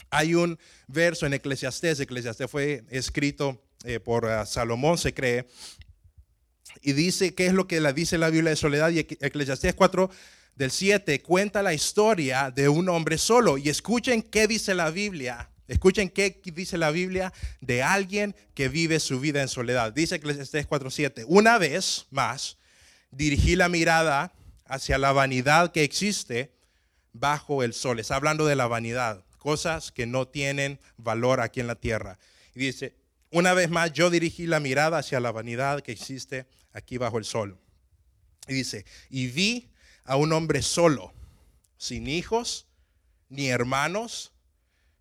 hay 0.09 0.35
un 0.35 0.57
verso 0.87 1.25
en 1.25 1.33
Eclesiastés, 1.33 1.99
Eclesiastés 1.99 2.49
fue 2.49 2.83
escrito 2.89 3.61
eh, 3.83 3.99
por 3.99 4.25
ah, 4.27 4.45
Salomón, 4.45 4.97
se 4.97 5.13
cree, 5.13 5.45
y 6.81 6.93
dice, 6.93 7.33
¿qué 7.33 7.47
es 7.47 7.53
lo 7.53 7.67
que 7.67 7.81
la 7.81 7.93
dice 7.93 8.17
la 8.17 8.29
Biblia 8.29 8.51
de 8.51 8.55
soledad? 8.55 8.91
Y 8.91 8.99
Eclesiastés 8.99 9.73
4 9.73 10.09
del 10.55 10.71
7 10.71 11.21
cuenta 11.21 11.63
la 11.63 11.73
historia 11.73 12.51
de 12.51 12.69
un 12.69 12.89
hombre 12.89 13.17
solo. 13.17 13.57
Y 13.57 13.69
escuchen 13.69 14.21
qué 14.21 14.47
dice 14.47 14.73
la 14.73 14.91
Biblia. 14.91 15.49
Escuchen 15.67 16.09
qué 16.09 16.39
dice 16.43 16.77
la 16.77 16.91
Biblia 16.91 17.33
de 17.59 17.81
alguien 17.81 18.35
que 18.53 18.69
vive 18.69 18.99
su 18.99 19.19
vida 19.19 19.41
en 19.41 19.47
soledad. 19.47 19.93
Dice 19.93 20.15
Eclesiastés 20.15 20.67
4:7. 20.67 21.25
Una 21.27 21.57
vez 21.57 22.05
más, 22.11 22.57
dirigí 23.09 23.55
la 23.55 23.69
mirada 23.69 24.31
hacia 24.65 24.98
la 24.98 25.12
vanidad 25.12 25.72
que 25.72 25.84
existe 25.84 26.51
bajo 27.13 27.63
el 27.63 27.74
sol. 27.74 28.00
Está 28.00 28.15
hablando 28.15 28.45
de 28.45 28.55
la 28.55 28.67
vanidad, 28.67 29.24
cosas 29.38 29.91
que 29.91 30.05
no 30.05 30.27
tienen 30.27 30.79
valor 30.98 31.39
aquí 31.39 31.60
en 31.60 31.67
la 31.67 31.75
tierra. 31.75 32.17
Y 32.53 32.60
dice, 32.60 32.95
una 33.31 33.53
vez 33.53 33.69
más 33.69 33.93
yo 33.93 34.10
dirigí 34.10 34.48
la 34.48 34.60
mirada 34.60 34.98
hacia 34.98 35.19
la 35.19 35.31
vanidad 35.31 35.81
que 35.81 35.91
existe 35.91 36.48
aquí 36.74 36.98
bajo 36.98 37.17
el 37.17 37.25
sol. 37.25 37.60
Y 38.48 38.53
dice, 38.53 38.86
y 39.10 39.27
vi 39.27 39.72
a 40.03 40.17
un 40.17 40.34
hombre 40.34 40.62
solo, 40.62 41.13
sin 41.77 42.07
hijos 42.07 42.67
ni 43.29 43.48
hermanos 43.50 44.34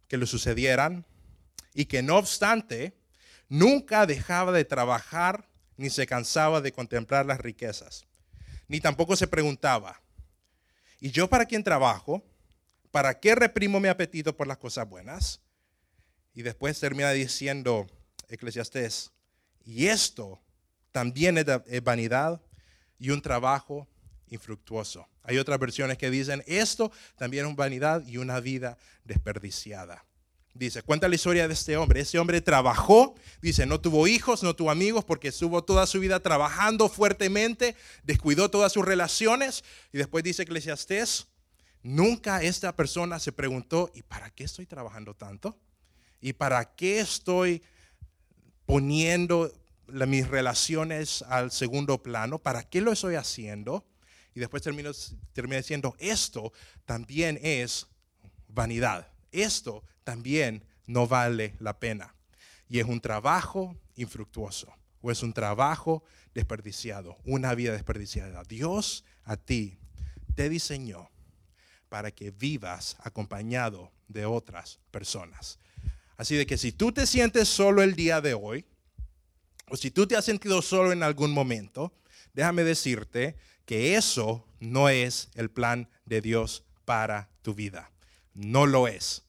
que 0.08 0.16
le 0.16 0.26
sucedieran, 0.26 1.06
y 1.74 1.86
que 1.86 2.02
no 2.02 2.16
obstante 2.16 2.96
nunca 3.48 4.06
dejaba 4.06 4.52
de 4.52 4.64
trabajar 4.64 5.48
ni 5.76 5.90
se 5.90 6.06
cansaba 6.06 6.60
de 6.60 6.72
contemplar 6.72 7.26
las 7.26 7.40
riquezas 7.40 8.06
ni 8.68 8.80
tampoco 8.80 9.16
se 9.16 9.26
preguntaba, 9.26 10.00
¿y 11.00 11.10
yo 11.10 11.28
para 11.28 11.46
quién 11.46 11.62
trabajo? 11.62 12.22
¿Para 12.90 13.18
qué 13.18 13.34
reprimo 13.34 13.80
mi 13.80 13.88
apetito 13.88 14.36
por 14.36 14.46
las 14.46 14.58
cosas 14.58 14.88
buenas? 14.88 15.40
Y 16.34 16.42
después 16.42 16.78
termina 16.80 17.10
diciendo 17.10 17.86
Eclesiastés, 18.28 19.12
y 19.64 19.86
esto 19.86 20.40
también 20.92 21.38
es 21.38 21.84
vanidad 21.84 22.40
y 22.98 23.10
un 23.10 23.20
trabajo 23.20 23.88
infructuoso. 24.28 25.08
Hay 25.22 25.38
otras 25.38 25.58
versiones 25.58 25.98
que 25.98 26.10
dicen, 26.10 26.42
esto 26.46 26.92
también 27.16 27.46
es 27.46 27.56
vanidad 27.56 28.06
y 28.06 28.18
una 28.18 28.40
vida 28.40 28.78
desperdiciada. 29.04 30.04
Dice, 30.54 30.82
cuenta 30.82 31.08
la 31.08 31.16
historia 31.16 31.48
de 31.48 31.54
este 31.54 31.76
hombre. 31.76 32.00
Ese 32.00 32.20
hombre 32.20 32.40
trabajó, 32.40 33.16
dice, 33.42 33.66
no 33.66 33.80
tuvo 33.80 34.06
hijos, 34.06 34.44
no 34.44 34.54
tuvo 34.54 34.70
amigos 34.70 35.04
porque 35.04 35.28
estuvo 35.28 35.64
toda 35.64 35.84
su 35.84 35.98
vida 35.98 36.20
trabajando 36.20 36.88
fuertemente, 36.88 37.74
descuidó 38.04 38.48
todas 38.52 38.72
sus 38.72 38.84
relaciones. 38.84 39.64
Y 39.92 39.98
después 39.98 40.22
dice 40.22 40.44
Eclesiastés, 40.44 41.26
nunca 41.82 42.40
esta 42.40 42.76
persona 42.76 43.18
se 43.18 43.32
preguntó, 43.32 43.90
¿y 43.94 44.02
para 44.02 44.30
qué 44.30 44.44
estoy 44.44 44.64
trabajando 44.64 45.14
tanto? 45.14 45.58
¿Y 46.20 46.34
para 46.34 46.76
qué 46.76 47.00
estoy 47.00 47.60
poniendo 48.64 49.52
mis 49.88 50.28
relaciones 50.28 51.22
al 51.22 51.50
segundo 51.50 52.00
plano? 52.00 52.38
¿Para 52.38 52.62
qué 52.62 52.80
lo 52.80 52.92
estoy 52.92 53.16
haciendo? 53.16 53.84
Y 54.36 54.38
después 54.40 54.62
termina, 54.62 54.92
termina 55.32 55.56
diciendo, 55.56 55.96
esto 55.98 56.52
también 56.84 57.40
es 57.42 57.88
vanidad. 58.46 59.13
Esto 59.34 59.84
también 60.04 60.64
no 60.86 61.06
vale 61.06 61.56
la 61.58 61.78
pena. 61.78 62.14
Y 62.68 62.78
es 62.78 62.86
un 62.86 63.00
trabajo 63.00 63.76
infructuoso 63.96 64.72
o 65.00 65.10
es 65.10 65.22
un 65.22 65.32
trabajo 65.32 66.02
desperdiciado, 66.34 67.18
una 67.24 67.54
vida 67.54 67.72
desperdiciada. 67.72 68.42
Dios 68.44 69.04
a 69.24 69.36
ti 69.36 69.78
te 70.34 70.48
diseñó 70.48 71.10
para 71.88 72.10
que 72.10 72.30
vivas 72.30 72.96
acompañado 73.00 73.92
de 74.08 74.24
otras 74.24 74.80
personas. 74.90 75.58
Así 76.16 76.36
de 76.36 76.46
que 76.46 76.58
si 76.58 76.72
tú 76.72 76.92
te 76.92 77.06
sientes 77.06 77.48
solo 77.48 77.82
el 77.82 77.94
día 77.94 78.20
de 78.20 78.34
hoy, 78.34 78.64
o 79.68 79.76
si 79.76 79.90
tú 79.90 80.06
te 80.06 80.16
has 80.16 80.24
sentido 80.24 80.62
solo 80.62 80.92
en 80.92 81.02
algún 81.02 81.32
momento, 81.32 81.92
déjame 82.32 82.64
decirte 82.64 83.36
que 83.64 83.96
eso 83.96 84.46
no 84.60 84.88
es 84.88 85.30
el 85.34 85.50
plan 85.50 85.88
de 86.04 86.20
Dios 86.20 86.64
para 86.84 87.30
tu 87.42 87.54
vida. 87.54 87.90
No 88.34 88.66
lo 88.66 88.88
es. 88.88 89.23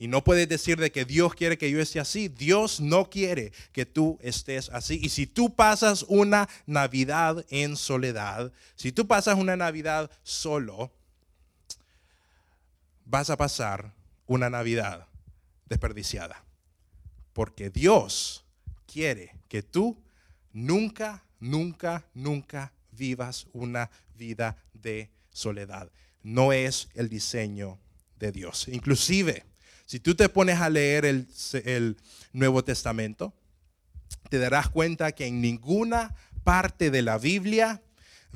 Y 0.00 0.08
no 0.08 0.24
puedes 0.24 0.48
decir 0.48 0.78
de 0.80 0.90
que 0.90 1.04
Dios 1.04 1.34
quiere 1.34 1.58
que 1.58 1.70
yo 1.70 1.78
esté 1.78 2.00
así. 2.00 2.28
Dios 2.28 2.80
no 2.80 3.10
quiere 3.10 3.52
que 3.70 3.84
tú 3.84 4.18
estés 4.22 4.70
así. 4.70 4.98
Y 5.02 5.10
si 5.10 5.26
tú 5.26 5.54
pasas 5.54 6.06
una 6.08 6.48
Navidad 6.64 7.44
en 7.50 7.76
soledad, 7.76 8.50
si 8.76 8.92
tú 8.92 9.06
pasas 9.06 9.36
una 9.36 9.56
Navidad 9.56 10.10
solo, 10.22 10.90
vas 13.04 13.28
a 13.28 13.36
pasar 13.36 13.92
una 14.26 14.48
Navidad 14.48 15.06
desperdiciada. 15.68 16.42
Porque 17.34 17.68
Dios 17.68 18.42
quiere 18.86 19.36
que 19.48 19.62
tú 19.62 19.98
nunca, 20.54 21.22
nunca, 21.40 22.06
nunca 22.14 22.72
vivas 22.92 23.48
una 23.52 23.90
vida 24.16 24.56
de 24.72 25.10
soledad. 25.30 25.90
No 26.22 26.54
es 26.54 26.88
el 26.94 27.10
diseño 27.10 27.78
de 28.18 28.32
Dios. 28.32 28.66
Inclusive, 28.68 29.49
si 29.90 29.98
tú 29.98 30.14
te 30.14 30.28
pones 30.28 30.60
a 30.60 30.70
leer 30.70 31.04
el, 31.04 31.96
Nuevo 32.32 32.62
Testamento, 32.62 33.34
te 34.28 34.38
darás 34.38 34.68
cuenta 34.68 35.10
que 35.10 35.26
en 35.26 35.40
ninguna 35.40 36.14
parte 36.44 36.92
de 36.92 37.02
la 37.02 37.18
Biblia 37.18 37.82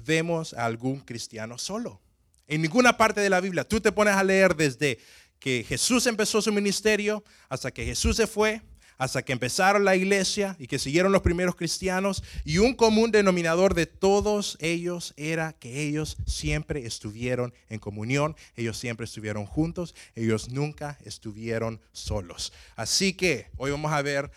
vemos 0.04 0.52
a 0.54 0.64
algún 0.64 0.98
cristiano 0.98 1.56
solo. 1.56 2.00
En 2.48 2.60
ninguna 2.60 2.96
parte 2.96 3.20
de 3.20 3.30
la 3.30 3.40
Biblia. 3.40 3.62
Tú 3.62 3.80
te 3.80 3.92
pones 3.92 4.16
a 4.16 4.24
leer 4.24 4.56
desde 4.56 4.98
que 5.38 5.64
Jesús 5.64 6.08
empezó 6.08 6.42
su 6.42 6.52
ministerio 6.52 7.22
hasta 7.48 7.70
que 7.70 7.84
Jesús 7.84 8.16
se 8.16 8.26
fue, 8.26 8.60
hasta 9.04 9.22
que 9.22 9.34
empezaron 9.34 9.84
la 9.84 9.96
iglesia 9.96 10.56
y 10.58 10.66
que 10.66 10.78
siguieron 10.78 11.12
los 11.12 11.20
primeros 11.20 11.56
cristianos. 11.56 12.24
Y 12.42 12.56
un 12.56 12.74
común 12.74 13.10
denominador 13.10 13.74
de 13.74 13.84
todos 13.84 14.56
ellos 14.60 15.12
era 15.18 15.52
que 15.52 15.82
ellos 15.82 16.16
siempre 16.26 16.86
estuvieron 16.86 17.52
en 17.68 17.80
comunión, 17.80 18.34
ellos 18.56 18.78
siempre 18.78 19.04
estuvieron 19.04 19.44
juntos, 19.44 19.94
ellos 20.14 20.48
nunca 20.48 20.98
estuvieron 21.04 21.82
solos. 21.92 22.54
Así 22.76 23.12
que 23.12 23.50
hoy 23.58 23.72
vamos 23.72 23.92
a 23.92 24.00
ver 24.00 24.30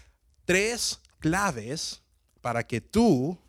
tres 0.43 0.99
claves 1.19 2.01
para 2.41 2.67
que 2.67 2.81
tú 2.81 3.39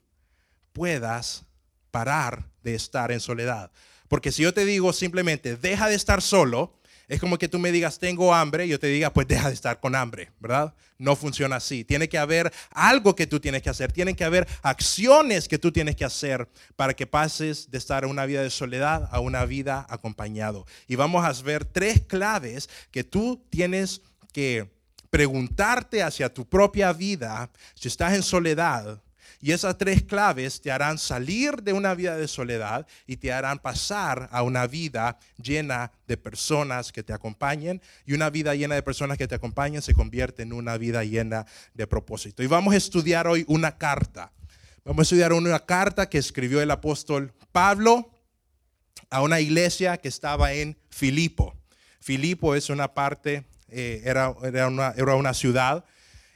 puedas 0.73 1.45
parar 1.91 2.49
de 2.63 2.77
estar 2.77 3.11
en 3.11 3.19
soledad 3.19 3.73
Porque 4.07 4.31
si 4.31 4.43
yo 4.43 4.55
te 4.55 4.65
digo 4.65 4.93
simplemente, 4.93 5.57
deja 5.57 5.89
de 5.89 5.97
estar 5.97 6.23
solo, 6.23 6.78
es 7.09 7.21
como 7.21 7.39
que 7.39 7.49
tú 7.49 7.59
me 7.59 7.73
digas, 7.73 7.99
tengo 7.99 8.35
hambre, 8.35 8.67
y 8.67 8.69
yo 8.69 8.79
te 8.79 8.87
diga, 8.87 9.13
pues 9.13 9.27
deja 9.27 9.49
de 9.49 9.55
estar 9.55 9.81
con 9.81 9.95
hambre, 9.95 10.31
¿verdad? 10.41 10.75
No 10.99 11.17
funciona 11.17 11.57
así. 11.57 11.83
Tiene 11.83 12.09
que 12.09 12.19
haber 12.19 12.53
algo 12.71 13.17
que 13.17 13.27
tú 13.27 13.41
tienes 13.41 13.63
que 13.63 13.71
hacer, 13.71 13.93
tienen 13.93 14.15
que 14.15 14.25
haber 14.25 14.47
acciones 14.63 15.49
que 15.49 15.59
tú 15.59 15.73
tienes 15.73 15.97
que 15.97 16.05
hacer 16.05 16.49
para 16.77 16.95
que 16.95 17.07
pases 17.07 17.71
de 17.71 17.79
estar 17.79 18.05
en 18.05 18.11
una 18.11 18.27
vida 18.27 18.43
de 18.43 18.51
soledad 18.51 19.09
a 19.11 19.21
una 19.21 19.47
vida 19.47 19.87
acompañado. 19.89 20.67
Y 20.87 20.97
vamos 20.97 21.25
a 21.25 21.43
ver 21.43 21.65
tres 21.65 22.03
claves 22.07 22.69
que 22.91 23.05
tú 23.05 23.43
tienes 23.49 24.03
que 24.33 24.71
preguntarte 25.09 26.03
hacia 26.03 26.33
tu 26.33 26.47
propia 26.47 26.93
vida 26.93 27.51
si 27.75 27.89
estás 27.89 28.13
en 28.13 28.23
soledad 28.23 29.01
y 29.41 29.53
esas 29.53 29.79
tres 29.79 30.03
claves 30.03 30.61
te 30.61 30.73
harán 30.73 30.99
salir 30.99 31.63
de 31.63 31.73
una 31.73 31.95
vida 31.95 32.17
de 32.17 32.27
soledad 32.27 32.87
y 33.07 33.19
te 33.19 33.33
harán 33.33 33.61
pasar 33.61 34.29
a 34.33 34.43
una 34.43 34.67
vida 34.67 35.19
llena 35.41 35.93
de 36.09 36.17
personas 36.17 36.91
que 36.91 37.05
te 37.05 37.13
acompañen. 37.13 37.81
Y 38.05 38.15
una 38.15 38.31
vida 38.31 38.55
llena 38.57 38.75
de 38.75 38.83
personas 38.83 39.17
que 39.17 39.29
te 39.29 39.37
acompañen 39.37 39.81
se 39.81 39.95
convierte 39.95 40.43
en 40.43 40.53
una 40.53 40.77
vida 40.77 41.05
llena 41.05 41.47
de 41.75 41.87
propósito. 41.87 42.43
Y 42.43 42.49
vamos 42.49 42.75
a 42.75 42.79
estudiar 42.79 43.29
hoy 43.29 43.45
una 43.47 43.79
carta. 43.79 44.33
Vamos 44.85 45.01
a 45.01 45.03
estudiar 45.03 45.33
una 45.33 45.61
carta 45.61 46.09
que 46.09 46.19
escribió 46.19 46.61
el 46.61 46.71
apóstol 46.73 47.33
Pablo 47.53 48.11
a 49.09 49.23
una 49.23 49.39
iglesia 49.39 49.99
que 49.99 50.09
estaba 50.09 50.53
en 50.53 50.77
Filipo. 50.91 51.55
Filipo 52.01 52.57
es 52.57 52.71
una 52.71 52.93
parte, 52.93 53.45
eh, 53.69 54.03
era, 54.05 54.35
era, 54.43 54.67
una, 54.67 54.95
era 54.97 55.15
una 55.15 55.33
ciudad 55.33 55.85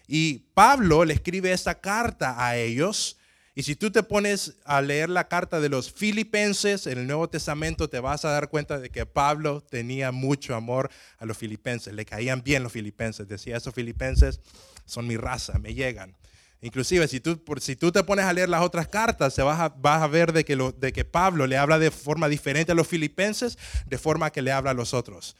y 0.06 0.40
Pablo 0.54 1.04
le 1.04 1.14
escribe 1.14 1.52
esta 1.52 1.80
carta 1.80 2.44
a 2.44 2.56
ellos. 2.56 3.18
Y 3.54 3.64
si 3.64 3.76
tú 3.76 3.90
te 3.90 4.02
pones 4.02 4.56
a 4.64 4.80
leer 4.80 5.10
la 5.10 5.28
carta 5.28 5.60
de 5.60 5.68
los 5.68 5.92
filipenses 5.92 6.86
en 6.86 6.98
el 6.98 7.06
Nuevo 7.06 7.28
Testamento, 7.28 7.88
te 7.88 8.00
vas 8.00 8.24
a 8.24 8.30
dar 8.30 8.48
cuenta 8.48 8.78
de 8.78 8.90
que 8.90 9.04
Pablo 9.04 9.60
tenía 9.60 10.10
mucho 10.10 10.54
amor 10.54 10.90
a 11.18 11.26
los 11.26 11.36
filipenses. 11.36 11.92
Le 11.92 12.06
caían 12.06 12.42
bien 12.42 12.62
los 12.62 12.72
filipenses. 12.72 13.28
Decía, 13.28 13.58
esos 13.58 13.74
filipenses 13.74 14.40
son 14.86 15.06
mi 15.06 15.18
raza, 15.18 15.58
me 15.58 15.74
llegan. 15.74 16.16
Inclusive, 16.62 17.08
si 17.08 17.20
tú, 17.20 17.42
si 17.60 17.76
tú 17.76 17.90
te 17.90 18.04
pones 18.04 18.24
a 18.24 18.32
leer 18.32 18.48
las 18.48 18.62
otras 18.62 18.86
cartas, 18.86 19.36
vas 19.36 19.60
a, 19.60 19.68
vas 19.68 20.00
a 20.00 20.06
ver 20.06 20.32
de 20.32 20.44
que, 20.44 20.56
de 20.78 20.92
que 20.92 21.04
Pablo 21.04 21.46
le 21.46 21.58
habla 21.58 21.78
de 21.78 21.90
forma 21.90 22.28
diferente 22.28 22.72
a 22.72 22.74
los 22.74 22.86
filipenses, 22.86 23.58
de 23.86 23.98
forma 23.98 24.30
que 24.30 24.42
le 24.42 24.52
habla 24.52 24.70
a 24.70 24.74
los 24.74 24.94
otros. 24.94 25.36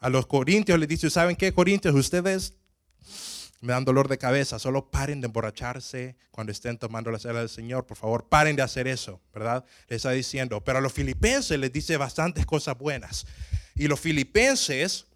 A 0.00 0.08
los 0.08 0.26
corintios 0.26 0.78
les 0.78 0.88
dice, 0.88 1.10
¿saben 1.10 1.36
qué, 1.36 1.54
corintios? 1.54 1.94
Ustedes 1.94 2.54
me 3.60 3.72
dan 3.72 3.84
dolor 3.84 4.08
de 4.08 4.18
cabeza. 4.18 4.58
Solo 4.58 4.90
paren 4.90 5.20
de 5.20 5.26
emborracharse 5.26 6.16
cuando 6.30 6.52
estén 6.52 6.78
tomando 6.78 7.10
la 7.10 7.18
cena 7.18 7.40
del 7.40 7.48
Señor. 7.48 7.86
Por 7.86 7.96
favor, 7.96 8.28
paren 8.28 8.56
de 8.56 8.62
hacer 8.62 8.86
eso, 8.86 9.20
¿verdad? 9.34 9.64
Le 9.88 9.96
está 9.96 10.12
diciendo. 10.12 10.62
Pero 10.62 10.78
a 10.78 10.80
los 10.80 10.92
filipenses 10.92 11.58
les 11.58 11.72
dice 11.72 11.96
bastantes 11.96 12.46
cosas 12.46 12.78
buenas. 12.78 13.26
Y 13.74 13.88
los 13.88 13.98
filipenses 13.98 15.07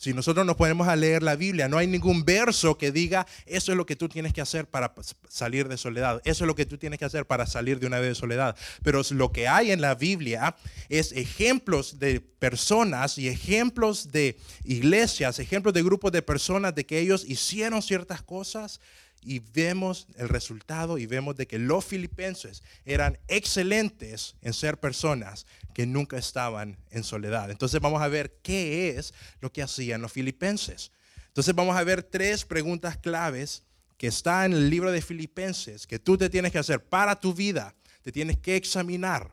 si 0.00 0.14
nosotros 0.14 0.46
nos 0.46 0.56
ponemos 0.56 0.88
a 0.88 0.96
leer 0.96 1.22
la 1.22 1.36
Biblia, 1.36 1.68
no 1.68 1.78
hay 1.78 1.86
ningún 1.86 2.24
verso 2.24 2.78
que 2.78 2.92
diga, 2.92 3.26
eso 3.46 3.72
es 3.72 3.78
lo 3.78 3.86
que 3.86 3.96
tú 3.96 4.08
tienes 4.08 4.32
que 4.32 4.40
hacer 4.40 4.66
para 4.66 4.94
salir 5.28 5.68
de 5.68 5.76
soledad, 5.76 6.20
eso 6.24 6.44
es 6.44 6.48
lo 6.48 6.54
que 6.54 6.66
tú 6.66 6.78
tienes 6.78 6.98
que 6.98 7.04
hacer 7.04 7.26
para 7.26 7.46
salir 7.46 7.80
de 7.80 7.86
una 7.86 7.98
vida 7.98 8.08
de 8.08 8.14
soledad. 8.14 8.56
Pero 8.82 9.02
lo 9.10 9.32
que 9.32 9.48
hay 9.48 9.70
en 9.70 9.80
la 9.80 9.94
Biblia 9.94 10.56
es 10.88 11.12
ejemplos 11.12 11.98
de 11.98 12.20
personas 12.20 13.18
y 13.18 13.28
ejemplos 13.28 14.12
de 14.12 14.38
iglesias, 14.64 15.38
ejemplos 15.38 15.74
de 15.74 15.82
grupos 15.82 16.12
de 16.12 16.22
personas 16.22 16.74
de 16.74 16.86
que 16.86 16.98
ellos 16.98 17.24
hicieron 17.26 17.82
ciertas 17.82 18.22
cosas 18.22 18.80
y 19.22 19.40
vemos 19.40 20.06
el 20.16 20.28
resultado 20.28 20.98
y 20.98 21.06
vemos 21.06 21.36
de 21.36 21.46
que 21.46 21.58
los 21.58 21.84
filipenses 21.84 22.62
eran 22.84 23.18
excelentes 23.28 24.36
en 24.42 24.52
ser 24.52 24.78
personas 24.78 25.46
que 25.74 25.86
nunca 25.86 26.18
estaban 26.18 26.78
en 26.90 27.04
soledad. 27.04 27.50
Entonces 27.50 27.80
vamos 27.80 28.02
a 28.02 28.08
ver 28.08 28.38
qué 28.42 28.90
es 28.90 29.14
lo 29.40 29.52
que 29.52 29.62
hacían 29.62 30.02
los 30.02 30.12
filipenses. 30.12 30.92
Entonces 31.28 31.54
vamos 31.54 31.76
a 31.76 31.84
ver 31.84 32.02
tres 32.02 32.44
preguntas 32.44 32.96
claves 32.96 33.64
que 33.96 34.06
están 34.06 34.52
en 34.52 34.58
el 34.58 34.70
libro 34.70 34.92
de 34.92 35.02
Filipenses 35.02 35.86
que 35.86 35.98
tú 35.98 36.16
te 36.16 36.30
tienes 36.30 36.52
que 36.52 36.58
hacer 36.58 36.84
para 36.84 37.18
tu 37.18 37.34
vida, 37.34 37.74
te 38.02 38.12
tienes 38.12 38.38
que 38.38 38.56
examinar 38.56 39.32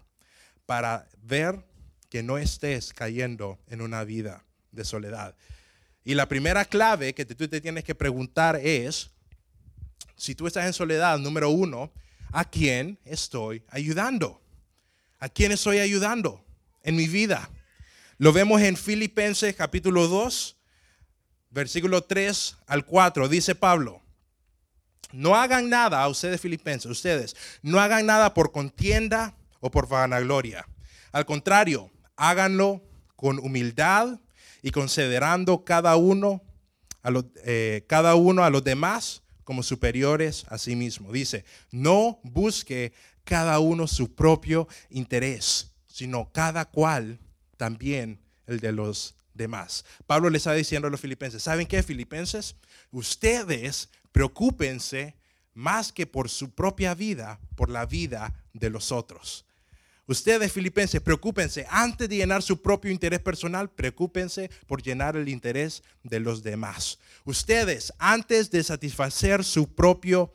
para 0.65 1.07
ver 1.21 1.63
que 2.09 2.23
no 2.23 2.37
estés 2.37 2.93
cayendo 2.93 3.59
en 3.67 3.81
una 3.81 4.03
vida 4.03 4.43
de 4.71 4.83
soledad. 4.83 5.35
Y 6.03 6.13
la 6.15 6.27
primera 6.27 6.65
clave 6.65 7.13
que 7.13 7.25
tú 7.25 7.47
te 7.47 7.61
tienes 7.61 7.83
que 7.83 7.95
preguntar 7.95 8.57
es, 8.57 9.11
si 10.15 10.35
tú 10.35 10.47
estás 10.47 10.65
en 10.65 10.73
soledad, 10.73 11.17
número 11.19 11.49
uno, 11.49 11.91
¿a 12.31 12.45
quién 12.45 12.99
estoy 13.05 13.63
ayudando? 13.69 14.41
¿A 15.19 15.29
quién 15.29 15.51
estoy 15.51 15.79
ayudando 15.79 16.43
en 16.83 16.95
mi 16.95 17.07
vida? 17.07 17.49
Lo 18.17 18.31
vemos 18.31 18.61
en 18.61 18.77
Filipenses 18.77 19.55
capítulo 19.55 20.07
2, 20.07 20.57
versículo 21.49 22.03
3 22.03 22.57
al 22.67 22.85
4. 22.85 23.27
Dice 23.27 23.55
Pablo, 23.55 24.01
no 25.11 25.35
hagan 25.35 25.69
nada 25.69 26.01
a 26.01 26.07
ustedes 26.07 26.41
filipenses, 26.41 26.89
ustedes, 26.89 27.35
no 27.61 27.79
hagan 27.79 28.05
nada 28.05 28.33
por 28.33 28.51
contienda 28.51 29.35
o 29.59 29.71
por 29.71 29.87
vanagloria. 29.87 30.67
Al 31.11 31.25
contrario, 31.25 31.91
háganlo 32.15 32.83
con 33.15 33.39
humildad 33.39 34.19
y 34.61 34.71
considerando 34.71 35.63
cada 35.63 35.95
uno 35.95 36.41
a 37.01 37.11
los, 37.11 37.25
eh, 37.43 37.85
cada 37.87 38.15
uno 38.15 38.43
a 38.43 38.49
los 38.49 38.63
demás 38.63 39.23
como 39.45 39.63
superiores 39.63 40.43
a 40.49 40.57
sí 40.57 40.75
mismo. 40.75 41.13
Dice, 41.13 41.45
no 41.71 42.19
busque 42.23 42.91
cada 43.23 43.59
uno 43.59 43.87
su 43.87 44.13
propio 44.13 44.67
interés, 44.89 45.71
sino 45.87 46.31
cada 46.33 46.65
cual 46.65 47.19
también 47.55 48.19
el 48.47 48.59
de 48.59 48.73
los 48.73 49.15
demás. 49.33 49.85
Pablo 50.07 50.29
le 50.29 50.37
está 50.37 50.53
diciendo 50.53 50.87
a 50.87 50.91
los 50.91 50.99
filipenses, 50.99 51.43
¿saben 51.43 51.67
qué, 51.67 51.81
filipenses? 51.83 52.55
Ustedes 52.91 53.89
preocúpense 54.11 55.15
más 55.53 55.91
que 55.91 56.05
por 56.05 56.29
su 56.29 56.51
propia 56.51 56.93
vida, 56.93 57.39
por 57.55 57.69
la 57.69 57.85
vida 57.85 58.33
de 58.53 58.69
los 58.69 58.91
otros. 58.91 59.44
Ustedes, 60.07 60.51
filipenses, 60.51 61.01
preocúpense 61.01 61.65
antes 61.69 62.07
de 62.07 62.17
llenar 62.17 62.43
su 62.43 62.61
propio 62.61 62.91
interés 62.91 63.19
personal, 63.19 63.71
preocúpense 63.71 64.51
por 64.67 64.83
llenar 64.83 65.15
el 65.15 65.27
interés 65.29 65.81
de 66.03 66.19
los 66.19 66.43
demás. 66.43 66.99
Ustedes, 67.23 67.91
antes 67.97 68.51
de 68.51 68.63
satisfacer 68.63 69.43
su 69.43 69.73
propio, 69.73 70.31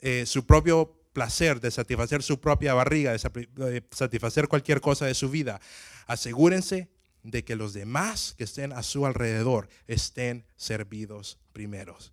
eh, 0.00 0.24
su 0.26 0.46
propio 0.46 0.96
placer, 1.12 1.60
de 1.60 1.72
satisfacer 1.72 2.22
su 2.22 2.40
propia 2.40 2.72
barriga, 2.72 3.12
de 3.12 3.84
satisfacer 3.90 4.46
cualquier 4.46 4.80
cosa 4.80 5.06
de 5.06 5.14
su 5.14 5.28
vida, 5.28 5.60
asegúrense 6.06 6.88
de 7.24 7.44
que 7.44 7.56
los 7.56 7.72
demás 7.72 8.34
que 8.38 8.44
estén 8.44 8.72
a 8.72 8.82
su 8.82 9.06
alrededor 9.06 9.68
estén 9.88 10.44
servidos 10.56 11.38
primeros. 11.52 12.12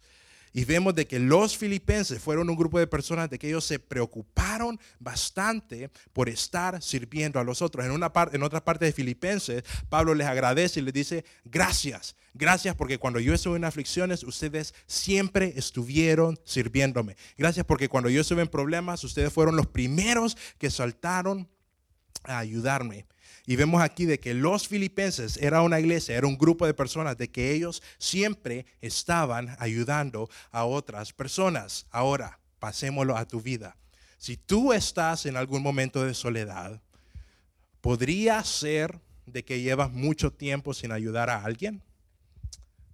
Y 0.54 0.66
vemos 0.66 0.96
de 0.96 1.08
que 1.08 1.20
los 1.20 1.58
filipenses 1.58 2.20
fueron 2.20 2.50
un 2.50 2.56
grupo 2.56 2.80
de 2.80 2.88
personas 2.88 3.30
de 3.30 3.38
que 3.38 3.48
ellos 3.48 3.66
se 3.66 3.80
preocuparon 3.80 4.80
bastante 5.00 5.90
por 6.14 6.30
estar 6.30 6.82
sirviendo 6.82 7.40
a 7.40 7.44
los 7.44 7.62
otros. 7.62 7.86
En, 7.86 7.92
una 7.92 8.12
en 8.32 8.44
otra 8.44 8.64
parte 8.64 8.86
de 8.86 8.92
Filipenses, 8.92 9.64
Pablo 9.90 10.14
les 10.14 10.28
agradece 10.28 10.80
y 10.80 10.84
les 10.84 10.94
dice, 10.94 11.26
gracias, 11.46 12.16
gracias 12.34 12.76
porque 12.76 12.98
cuando 12.98 13.20
yo 13.20 13.34
estuve 13.34 13.58
en 13.58 13.66
aflicciones, 13.66 14.24
ustedes 14.24 14.74
siempre 14.86 15.54
estuvieron 15.56 16.40
sirviéndome. 16.44 17.18
Gracias 17.38 17.66
porque 17.66 17.90
cuando 17.90 18.10
yo 18.10 18.22
estuve 18.22 18.42
en 18.42 18.48
problemas, 18.48 19.04
ustedes 19.04 19.32
fueron 19.32 19.56
los 19.56 19.68
primeros 19.68 20.38
que 20.58 20.70
saltaron 20.70 21.48
a 22.24 22.40
ayudarme. 22.40 23.06
Y 23.50 23.56
vemos 23.56 23.82
aquí 23.82 24.06
de 24.06 24.20
que 24.20 24.34
los 24.34 24.68
filipenses 24.68 25.38
era 25.38 25.62
una 25.62 25.80
iglesia, 25.80 26.18
era 26.18 26.28
un 26.28 26.38
grupo 26.38 26.66
de 26.66 26.74
personas, 26.74 27.18
de 27.18 27.32
que 27.32 27.54
ellos 27.54 27.82
siempre 27.98 28.66
estaban 28.82 29.56
ayudando 29.58 30.30
a 30.52 30.66
otras 30.66 31.14
personas. 31.14 31.86
Ahora, 31.90 32.42
pasémoslo 32.60 33.16
a 33.16 33.26
tu 33.26 33.40
vida. 33.40 33.78
Si 34.18 34.36
tú 34.36 34.74
estás 34.74 35.26
en 35.26 35.38
algún 35.38 35.64
momento 35.64 36.04
de 36.04 36.14
soledad, 36.14 36.82
¿podría 37.80 38.44
ser 38.44 39.00
de 39.26 39.46
que 39.46 39.62
llevas 39.62 39.94
mucho 39.94 40.34
tiempo 40.34 40.74
sin 40.74 40.92
ayudar 40.92 41.30
a 41.30 41.46
alguien? 41.46 41.82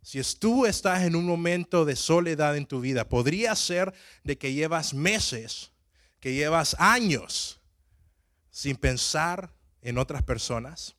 Si 0.03 0.21
tú 0.35 0.67
estás 0.67 1.01
en 1.01 1.15
un 1.15 1.25
momento 1.25 1.83
de 1.83 1.95
soledad 1.95 2.55
en 2.57 2.67
tu 2.67 2.79
vida, 2.79 3.09
podría 3.09 3.55
ser 3.55 3.91
de 4.23 4.37
que 4.37 4.53
llevas 4.53 4.93
meses, 4.93 5.71
que 6.19 6.35
llevas 6.35 6.75
años 6.77 7.59
sin 8.51 8.75
pensar 8.75 9.51
en 9.83 9.97
otras 9.97 10.23
personas. 10.23 10.95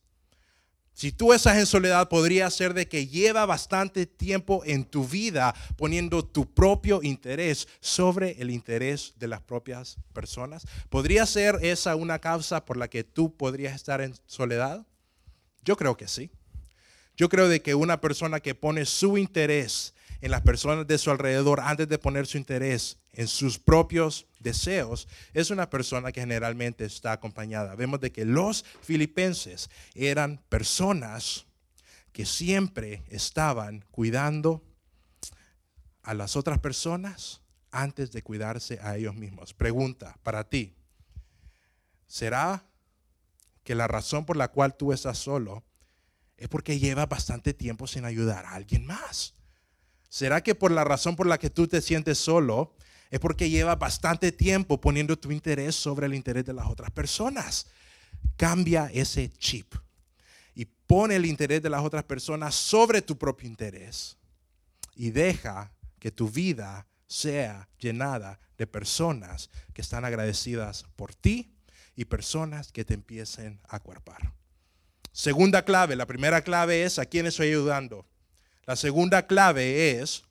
Si 0.95 1.11
tú 1.11 1.33
estás 1.33 1.59
en 1.59 1.67
soledad, 1.67 2.09
podría 2.09 2.49
ser 2.51 2.73
de 2.73 2.87
que 2.87 3.09
lleva 3.09 3.47
bastante 3.47 4.07
tiempo 4.07 4.63
en 4.65 4.85
tu 4.85 5.05
vida 5.05 5.53
poniendo 5.77 6.25
tu 6.25 6.55
propio 6.55 7.03
interés 7.03 7.67
sobre 7.81 8.41
el 8.41 8.49
interés 8.51 9.13
de 9.17 9.27
las 9.27 9.41
propias 9.41 9.97
personas. 10.13 10.65
¿Podría 10.91 11.27
ser 11.27 11.59
esa 11.63 11.97
una 11.97 12.21
causa 12.21 12.65
por 12.65 12.77
la 12.77 12.87
que 12.87 13.03
tú 13.03 13.37
podrías 13.37 13.75
estar 13.75 14.01
en 14.01 14.15
soledad? 14.27 14.87
Yo 15.65 15.77
creo 15.77 15.97
que 15.97 16.07
sí. 16.07 16.31
Yo 17.17 17.29
creo 17.29 17.49
de 17.49 17.61
que 17.61 17.75
una 17.75 18.01
persona 18.01 18.39
que 18.39 18.55
pone 18.55 18.85
su 18.87 19.19
interés 19.19 19.94
en 20.25 20.31
las 20.31 20.41
personas 20.41 20.87
de 20.87 20.97
su 20.97 21.11
alrededor 21.11 21.61
antes 21.61 21.87
de 21.87 21.99
poner 21.99 22.27
su 22.27 22.39
interés 22.39 22.97
en 23.13 23.29
sus 23.29 23.59
propios 23.59 24.27
deseos, 24.39 25.07
es 25.35 25.51
una 25.51 25.69
persona 25.69 26.13
que 26.13 26.23
generalmente 26.23 26.87
está 26.87 27.13
acompañada. 27.13 27.75
Vemos 27.75 28.01
de 28.01 28.11
que 28.11 28.25
los 28.25 28.65
filipenses 28.81 29.69
eran 29.95 30.41
personas 30.49 31.45
que 32.13 32.25
siempre 32.25 33.05
estaban 33.09 33.85
cuidando 33.91 34.65
a 36.03 36.15
las 36.15 36.37
otras 36.37 36.59
personas 36.59 37.43
antes 37.71 38.11
de 38.11 38.23
cuidarse 38.23 38.81
a 38.81 38.97
ellos 38.97 39.15
mismos. 39.15 39.53
Pregunta 39.53 40.17
para 40.23 40.49
ti, 40.49 40.75
¿será 42.07 42.65
que 43.63 43.75
la 43.75 43.89
razón 43.89 44.25
por 44.25 44.39
la 44.39 44.49
cual 44.49 44.75
tú 44.75 44.95
estás 44.95 45.19
solo 45.19 45.65
es 46.39 46.49
porque 46.49 46.79
llevas 46.79 47.11
bastante 47.11 47.53
tiempo 47.53 47.87
sin 47.87 48.07
ayudar 48.07 48.47
a 48.47 48.55
alguien 48.55 48.87
más? 48.87 49.35
¿Será 50.15 50.45
que 50.45 50.55
por 50.55 50.71
la 50.71 50.85
razón 50.85 51.17
por 51.17 51.27
la 51.27 51.39
que 51.39 51.51
tú 51.51 51.67
te 51.67 51.81
sientes 51.81 52.19
solo 52.19 52.77
es 53.11 53.19
porque 53.19 53.51
llevas 53.51 53.77
bastante 53.77 54.31
tiempo 54.31 54.81
poniendo 54.81 55.19
tu 55.19 55.33
interés 55.33 55.75
sobre 55.75 56.07
el 56.07 56.15
interés 56.15 56.45
de 56.45 56.53
las 56.53 56.69
otras 56.69 56.93
personas? 56.93 57.67
Cambia 58.37 58.89
ese 58.95 59.29
chip 59.33 59.75
y 60.55 60.67
pone 60.67 61.17
el 61.17 61.27
interés 61.27 61.65
de 61.65 61.69
las 61.69 61.83
otras 61.83 62.05
personas 62.05 62.55
sobre 62.55 63.03
tu 63.03 63.19
propio 63.19 63.49
interés 63.49 64.17
y 64.95 65.11
deja 65.11 65.73
que 65.99 66.13
tu 66.13 66.31
vida 66.31 66.87
sea 67.09 67.69
llenada 67.81 68.39
de 68.57 68.69
personas 68.69 69.51
que 69.73 69.83
están 69.83 70.05
agradecidas 70.05 70.85
por 70.95 71.13
ti 71.13 71.57
y 71.97 72.05
personas 72.05 72.71
que 72.71 72.85
te 72.85 72.95
empiecen 72.95 73.59
a 73.67 73.75
acuerpar. 73.75 74.33
Segunda 75.11 75.65
clave, 75.65 75.97
la 75.97 76.07
primera 76.07 76.43
clave 76.43 76.85
es 76.85 77.01
a 77.01 77.05
quién 77.05 77.27
estoy 77.27 77.49
ayudando. 77.49 78.07
La 78.67 78.77
segunda 78.77 79.27
clave 79.27 80.01
es 80.01 80.23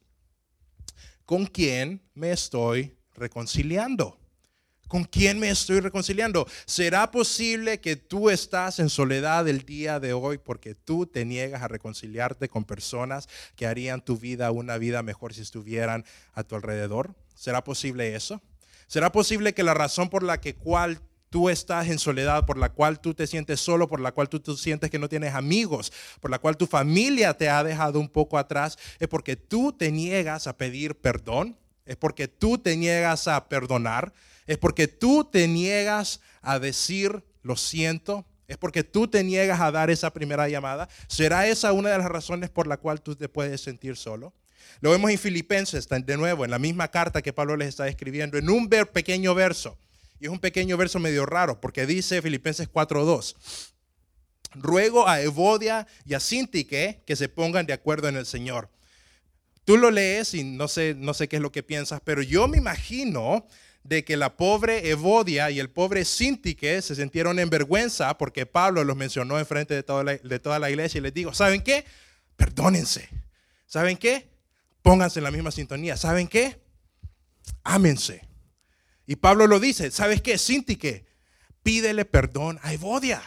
con 1.26 1.46
quién 1.46 2.02
me 2.14 2.32
estoy 2.32 2.96
reconciliando. 3.16 4.18
¿Con 4.88 5.06
quién 5.06 5.40
me 5.40 5.50
estoy 5.50 5.80
reconciliando? 5.80 6.48
¿Será 6.66 7.10
posible 7.10 7.80
que 7.80 7.96
tú 7.96 8.30
estás 8.30 8.78
en 8.78 8.90
soledad 8.90 9.48
el 9.48 9.66
día 9.66 10.00
de 10.00 10.14
hoy 10.14 10.38
porque 10.38 10.76
tú 10.76 11.08
te 11.08 11.26
niegas 11.26 11.64
a 11.64 11.68
reconciliarte 11.68 12.48
con 12.48 12.64
personas 12.64 13.28
que 13.56 13.66
harían 13.66 14.06
tu 14.06 14.18
vida 14.18 14.52
una 14.52 14.78
vida 14.78 15.02
mejor 15.02 15.34
si 15.34 15.42
estuvieran 15.42 16.06
a 16.34 16.44
tu 16.44 16.56
alrededor? 16.56 17.16
¿Será 17.34 17.64
posible 17.64 18.16
eso? 18.16 18.42
¿Será 18.86 19.12
posible 19.12 19.54
que 19.54 19.64
la 19.64 19.74
razón 19.74 20.10
por 20.10 20.22
la 20.22 20.40
que 20.40 20.54
cual 20.54 21.02
tú 21.34 21.50
estás 21.50 21.88
en 21.88 21.98
soledad, 21.98 22.46
por 22.46 22.60
la 22.60 22.70
cual 22.70 23.00
tú 23.00 23.16
te 23.16 23.26
sientes 23.26 23.60
solo, 23.60 23.88
por 23.88 24.00
la 24.00 24.12
cual 24.12 24.30
tú, 24.30 24.56
sientes 24.56 24.92
que 24.92 25.00
no 25.00 25.10
tienes 25.10 25.34
amigos, 25.34 25.92
por 26.22 26.30
la 26.30 26.38
cual 26.38 26.58
tu 26.58 26.68
familia 26.68 27.36
te 27.36 27.50
ha 27.50 27.64
dejado 27.64 28.00
un 28.00 28.08
poco 28.08 28.38
atrás, 28.38 28.78
es 29.00 29.08
porque 29.08 29.36
tú 29.36 29.74
te 29.74 29.92
niegas 29.92 30.46
a 30.46 30.56
pedir 30.56 30.94
perdón, 30.94 31.58
es 31.88 31.96
porque 31.96 32.28
tú 32.28 32.60
te 32.60 32.78
niegas 32.78 33.28
a 33.28 33.50
perdonar, 33.50 34.14
es 34.46 34.60
porque 34.60 34.88
tú 34.88 35.24
te 35.24 35.48
niegas 35.48 36.22
a 36.44 36.60
decir 36.60 37.24
lo 37.42 37.56
siento, 37.56 38.28
es 38.48 38.58
porque 38.58 38.84
tú 38.84 39.08
te 39.08 39.24
niegas 39.24 39.60
a 39.60 39.72
dar 39.72 39.90
esa 39.90 40.14
primera 40.14 40.48
llamada. 40.48 40.88
¿Será 41.08 41.48
esa 41.48 41.72
una 41.72 41.90
de 41.90 41.98
las 41.98 42.10
razones 42.10 42.52
por 42.52 42.68
la 42.68 42.78
cual 42.78 43.02
tú 43.02 43.16
te 43.16 43.28
puedes 43.28 43.60
sentir 43.60 43.98
solo? 43.98 44.36
Lo 44.82 44.92
vemos 44.92 45.10
en 45.10 45.18
Filipenses, 45.18 45.90
de 45.90 46.16
nuevo, 46.16 46.46
en 46.46 46.52
la 46.52 46.60
misma 46.60 46.90
carta 46.90 47.24
que 47.24 47.34
Pablo 47.34 47.58
les 47.58 47.70
está 47.70 47.88
escribiendo, 47.88 48.38
en 48.38 48.52
un 48.52 48.70
pequeño 48.70 49.34
verso. 49.34 49.80
Y 50.20 50.26
es 50.26 50.32
un 50.32 50.40
pequeño 50.40 50.78
verso 50.78 51.00
medio 51.00 51.26
raro, 51.26 51.60
porque 51.60 51.86
dice 51.86 52.22
Filipenses 52.22 52.72
4.2, 52.72 53.36
ruego 54.56 55.08
a 55.08 55.22
Evodia 55.22 55.88
y 56.06 56.14
a 56.14 56.20
Sintique 56.20 57.02
que 57.06 57.16
se 57.16 57.30
pongan 57.30 57.66
de 57.66 57.74
acuerdo 57.74 58.08
en 58.08 58.16
el 58.16 58.26
Señor. 58.26 58.70
Tú 59.66 59.78
lo 59.78 59.92
lees 59.92 60.34
y 60.34 60.44
no 60.44 60.68
sé, 60.68 60.96
no 60.98 61.14
sé 61.14 61.28
qué 61.28 61.38
es 61.38 61.42
lo 61.42 61.52
que 61.52 61.64
piensas, 61.64 62.02
pero 62.04 62.22
yo 62.22 62.48
me 62.48 62.58
imagino 62.58 63.48
de 63.84 64.06
que 64.06 64.18
la 64.18 64.38
pobre 64.38 64.90
Evodia 64.90 65.52
y 65.52 65.60
el 65.60 65.70
pobre 65.70 66.06
Sintique 66.06 66.82
se 66.82 66.96
sintieron 66.96 67.40
en 67.40 67.50
vergüenza 67.50 68.18
porque 68.18 68.46
Pablo 68.46 68.84
los 68.84 68.96
mencionó 68.96 69.40
en 69.40 69.46
frente 69.46 69.74
de 69.74 69.84
toda, 69.84 70.04
la, 70.04 70.16
de 70.16 70.40
toda 70.40 70.60
la 70.60 70.70
iglesia 70.70 71.00
y 71.00 71.02
les 71.02 71.14
digo, 71.14 71.34
¿saben 71.34 71.62
qué? 71.62 71.86
Perdónense. 72.36 73.10
¿Saben 73.66 73.98
qué? 73.98 74.30
Pónganse 74.82 75.20
en 75.20 75.24
la 75.24 75.32
misma 75.32 75.52
sintonía. 75.52 75.98
¿Saben 75.98 76.28
qué? 76.28 76.62
Ámense. 77.64 78.28
Y 79.06 79.18
Pablo 79.18 79.48
lo 79.48 79.60
dice, 79.60 79.92
¿sabes 79.92 80.22
qué? 80.22 80.38
Sintique, 80.38 81.06
pídele 81.62 82.06
perdón 82.06 82.60
a 82.64 82.74
Evodia. 82.74 83.22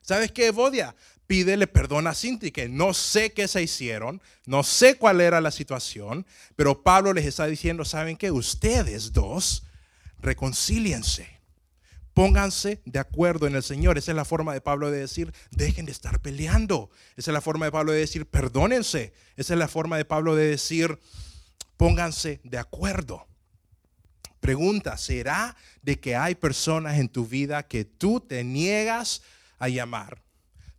¿Sabes 0.00 0.32
qué, 0.32 0.46
Evodia? 0.46 0.96
Pídele 1.26 1.68
perdón 1.68 2.08
a 2.08 2.14
Sintique. 2.14 2.68
No 2.68 2.94
sé 2.94 3.32
qué 3.32 3.46
se 3.46 3.62
hicieron, 3.62 4.20
no 4.46 4.64
sé 4.64 4.96
cuál 4.96 5.20
era 5.20 5.40
la 5.40 5.52
situación, 5.52 6.26
pero 6.56 6.82
Pablo 6.82 7.12
les 7.12 7.26
está 7.26 7.46
diciendo, 7.46 7.84
¿saben 7.84 8.16
qué? 8.16 8.32
Ustedes 8.32 9.12
dos 9.12 9.64
reconcíliense. 10.18 11.40
Pónganse 12.12 12.82
de 12.84 12.98
acuerdo 12.98 13.46
en 13.46 13.54
el 13.54 13.62
Señor. 13.62 13.96
Esa 13.96 14.10
es 14.10 14.16
la 14.16 14.24
forma 14.24 14.52
de 14.52 14.60
Pablo 14.60 14.90
de 14.90 14.98
decir, 14.98 15.32
dejen 15.52 15.86
de 15.86 15.92
estar 15.92 16.20
peleando. 16.20 16.90
Esa 17.16 17.30
es 17.30 17.34
la 17.34 17.40
forma 17.40 17.66
de 17.66 17.72
Pablo 17.72 17.92
de 17.92 18.00
decir, 18.00 18.26
perdónense. 18.26 19.12
Esa 19.36 19.54
es 19.54 19.58
la 19.58 19.68
forma 19.68 19.96
de 19.96 20.04
Pablo 20.04 20.34
de 20.34 20.48
decir, 20.48 20.98
pónganse 21.76 22.40
de 22.42 22.58
acuerdo. 22.58 23.29
Pregunta, 24.40 24.96
¿será 24.96 25.56
de 25.82 26.00
que 26.00 26.16
hay 26.16 26.34
personas 26.34 26.98
en 26.98 27.08
tu 27.08 27.26
vida 27.26 27.62
que 27.62 27.84
tú 27.84 28.20
te 28.20 28.42
niegas 28.42 29.22
a 29.58 29.68
llamar? 29.68 30.22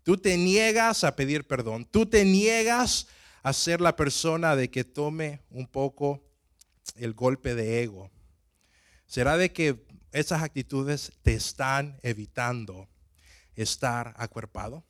Tú 0.04 0.18
te 0.18 0.36
niegas 0.38 1.04
a 1.04 1.16
pedir 1.16 1.46
perdón. 1.46 1.86
Tú 1.86 2.06
te 2.06 2.26
niegas 2.26 3.08
a 3.44 3.54
ser 3.54 3.82
la 3.82 3.96
persona 3.96 4.56
de 4.56 4.70
que 4.70 4.84
tome 4.84 5.42
un 5.50 5.68
poco 5.68 6.24
el 6.96 7.14
golpe 7.14 7.56
de 7.56 7.84
ego 7.84 8.12
¿Será 9.12 9.36
de 9.36 9.52
que 9.52 9.86
esas 10.14 10.42
actitudes 10.42 11.12
te 11.22 11.34
están 11.34 12.00
evitando 12.02 12.88
estar 13.56 14.14
acuerpado? 14.16 14.86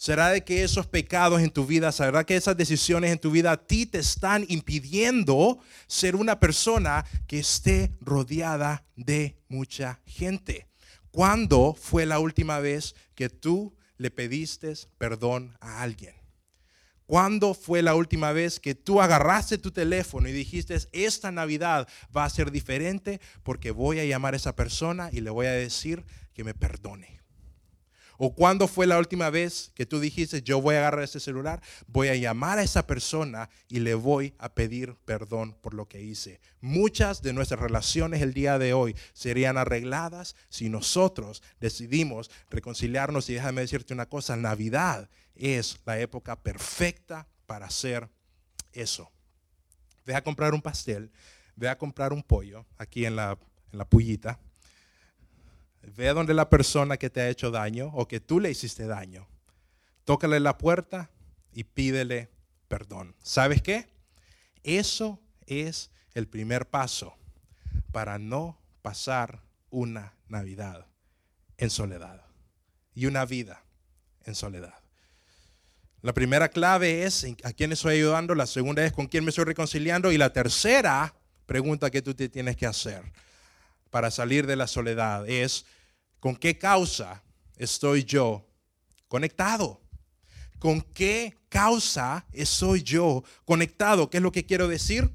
¿Será 0.00 0.30
de 0.30 0.42
que 0.42 0.64
esos 0.64 0.86
pecados 0.86 1.42
en 1.42 1.50
tu 1.50 1.66
vida, 1.66 1.92
será 1.92 2.24
que 2.24 2.34
esas 2.34 2.56
decisiones 2.56 3.12
en 3.12 3.18
tu 3.18 3.30
vida 3.30 3.52
a 3.52 3.66
ti 3.66 3.84
te 3.84 3.98
están 3.98 4.46
impidiendo 4.48 5.58
ser 5.86 6.16
una 6.16 6.40
persona 6.40 7.04
que 7.26 7.40
esté 7.40 7.92
rodeada 8.00 8.82
de 8.96 9.36
mucha 9.50 10.00
gente? 10.06 10.68
¿Cuándo 11.10 11.74
fue 11.78 12.06
la 12.06 12.18
última 12.18 12.60
vez 12.60 12.94
que 13.14 13.28
tú 13.28 13.76
le 13.98 14.10
pediste 14.10 14.72
perdón 14.96 15.54
a 15.60 15.82
alguien? 15.82 16.14
¿Cuándo 17.04 17.52
fue 17.52 17.82
la 17.82 17.94
última 17.94 18.32
vez 18.32 18.58
que 18.58 18.74
tú 18.74 19.02
agarraste 19.02 19.58
tu 19.58 19.70
teléfono 19.70 20.30
y 20.30 20.32
dijiste, 20.32 20.78
esta 20.92 21.30
Navidad 21.30 21.86
va 22.16 22.24
a 22.24 22.30
ser 22.30 22.50
diferente 22.50 23.20
porque 23.42 23.70
voy 23.70 24.00
a 24.00 24.06
llamar 24.06 24.32
a 24.32 24.38
esa 24.38 24.56
persona 24.56 25.10
y 25.12 25.20
le 25.20 25.28
voy 25.28 25.46
a 25.46 25.52
decir 25.52 26.06
que 26.32 26.42
me 26.42 26.54
perdone? 26.54 27.19
¿O 28.22 28.34
cuándo 28.34 28.68
fue 28.68 28.86
la 28.86 28.98
última 28.98 29.30
vez 29.30 29.72
que 29.74 29.86
tú 29.86 29.98
dijiste, 29.98 30.42
yo 30.42 30.60
voy 30.60 30.74
a 30.74 30.80
agarrar 30.80 31.04
ese 31.04 31.20
celular, 31.20 31.62
voy 31.86 32.08
a 32.08 32.14
llamar 32.14 32.58
a 32.58 32.62
esa 32.62 32.86
persona 32.86 33.48
y 33.66 33.80
le 33.80 33.94
voy 33.94 34.34
a 34.36 34.52
pedir 34.52 34.94
perdón 35.06 35.56
por 35.62 35.72
lo 35.72 35.88
que 35.88 36.02
hice? 36.02 36.38
Muchas 36.60 37.22
de 37.22 37.32
nuestras 37.32 37.60
relaciones 37.60 38.20
el 38.20 38.34
día 38.34 38.58
de 38.58 38.74
hoy 38.74 38.94
serían 39.14 39.56
arregladas 39.56 40.36
si 40.50 40.68
nosotros 40.68 41.42
decidimos 41.60 42.30
reconciliarnos. 42.50 43.30
Y 43.30 43.32
déjame 43.32 43.62
decirte 43.62 43.94
una 43.94 44.04
cosa, 44.04 44.36
Navidad 44.36 45.08
es 45.34 45.80
la 45.86 45.98
época 45.98 46.36
perfecta 46.36 47.26
para 47.46 47.68
hacer 47.68 48.06
eso. 48.74 49.10
Ve 50.04 50.14
a 50.14 50.22
comprar 50.22 50.52
un 50.52 50.60
pastel, 50.60 51.10
ve 51.56 51.70
a 51.70 51.78
comprar 51.78 52.12
un 52.12 52.22
pollo 52.22 52.66
aquí 52.76 53.06
en 53.06 53.16
la, 53.16 53.38
en 53.72 53.78
la 53.78 53.86
pullita. 53.86 54.38
Ve 55.96 56.08
donde 56.08 56.34
la 56.34 56.48
persona 56.48 56.96
que 56.96 57.10
te 57.10 57.20
ha 57.20 57.28
hecho 57.28 57.50
daño 57.50 57.90
o 57.94 58.06
que 58.06 58.20
tú 58.20 58.40
le 58.40 58.50
hiciste 58.50 58.86
daño. 58.86 59.26
Tócale 60.04 60.40
la 60.40 60.58
puerta 60.58 61.10
y 61.52 61.64
pídele 61.64 62.30
perdón. 62.68 63.14
¿Sabes 63.22 63.62
qué? 63.62 63.88
Eso 64.62 65.20
es 65.46 65.90
el 66.14 66.28
primer 66.28 66.68
paso 66.68 67.16
para 67.92 68.18
no 68.18 68.58
pasar 68.82 69.42
una 69.70 70.14
Navidad 70.28 70.86
en 71.58 71.70
soledad 71.70 72.22
y 72.94 73.06
una 73.06 73.24
vida 73.24 73.62
en 74.24 74.34
soledad. 74.34 74.74
La 76.02 76.14
primera 76.14 76.48
clave 76.48 77.04
es 77.04 77.26
a 77.44 77.52
quién 77.52 77.72
estoy 77.72 77.96
ayudando, 77.96 78.34
la 78.34 78.46
segunda 78.46 78.84
es 78.84 78.92
con 78.92 79.06
quién 79.06 79.24
me 79.24 79.30
estoy 79.30 79.44
reconciliando 79.44 80.12
y 80.12 80.18
la 80.18 80.32
tercera 80.32 81.14
pregunta 81.46 81.90
que 81.90 82.00
tú 82.00 82.14
te 82.14 82.28
tienes 82.28 82.56
que 82.56 82.66
hacer 82.66 83.02
para 83.90 84.10
salir 84.10 84.46
de 84.46 84.56
la 84.56 84.66
soledad 84.66 85.28
es 85.28 85.66
con 86.20 86.36
qué 86.36 86.58
causa 86.58 87.22
estoy 87.56 88.04
yo 88.04 88.46
conectado. 89.08 89.80
¿Con 90.58 90.82
qué 90.82 91.34
causa 91.48 92.26
estoy 92.32 92.82
yo 92.82 93.24
conectado? 93.44 94.10
¿Qué 94.10 94.18
es 94.18 94.22
lo 94.22 94.30
que 94.30 94.44
quiero 94.44 94.68
decir? 94.68 95.10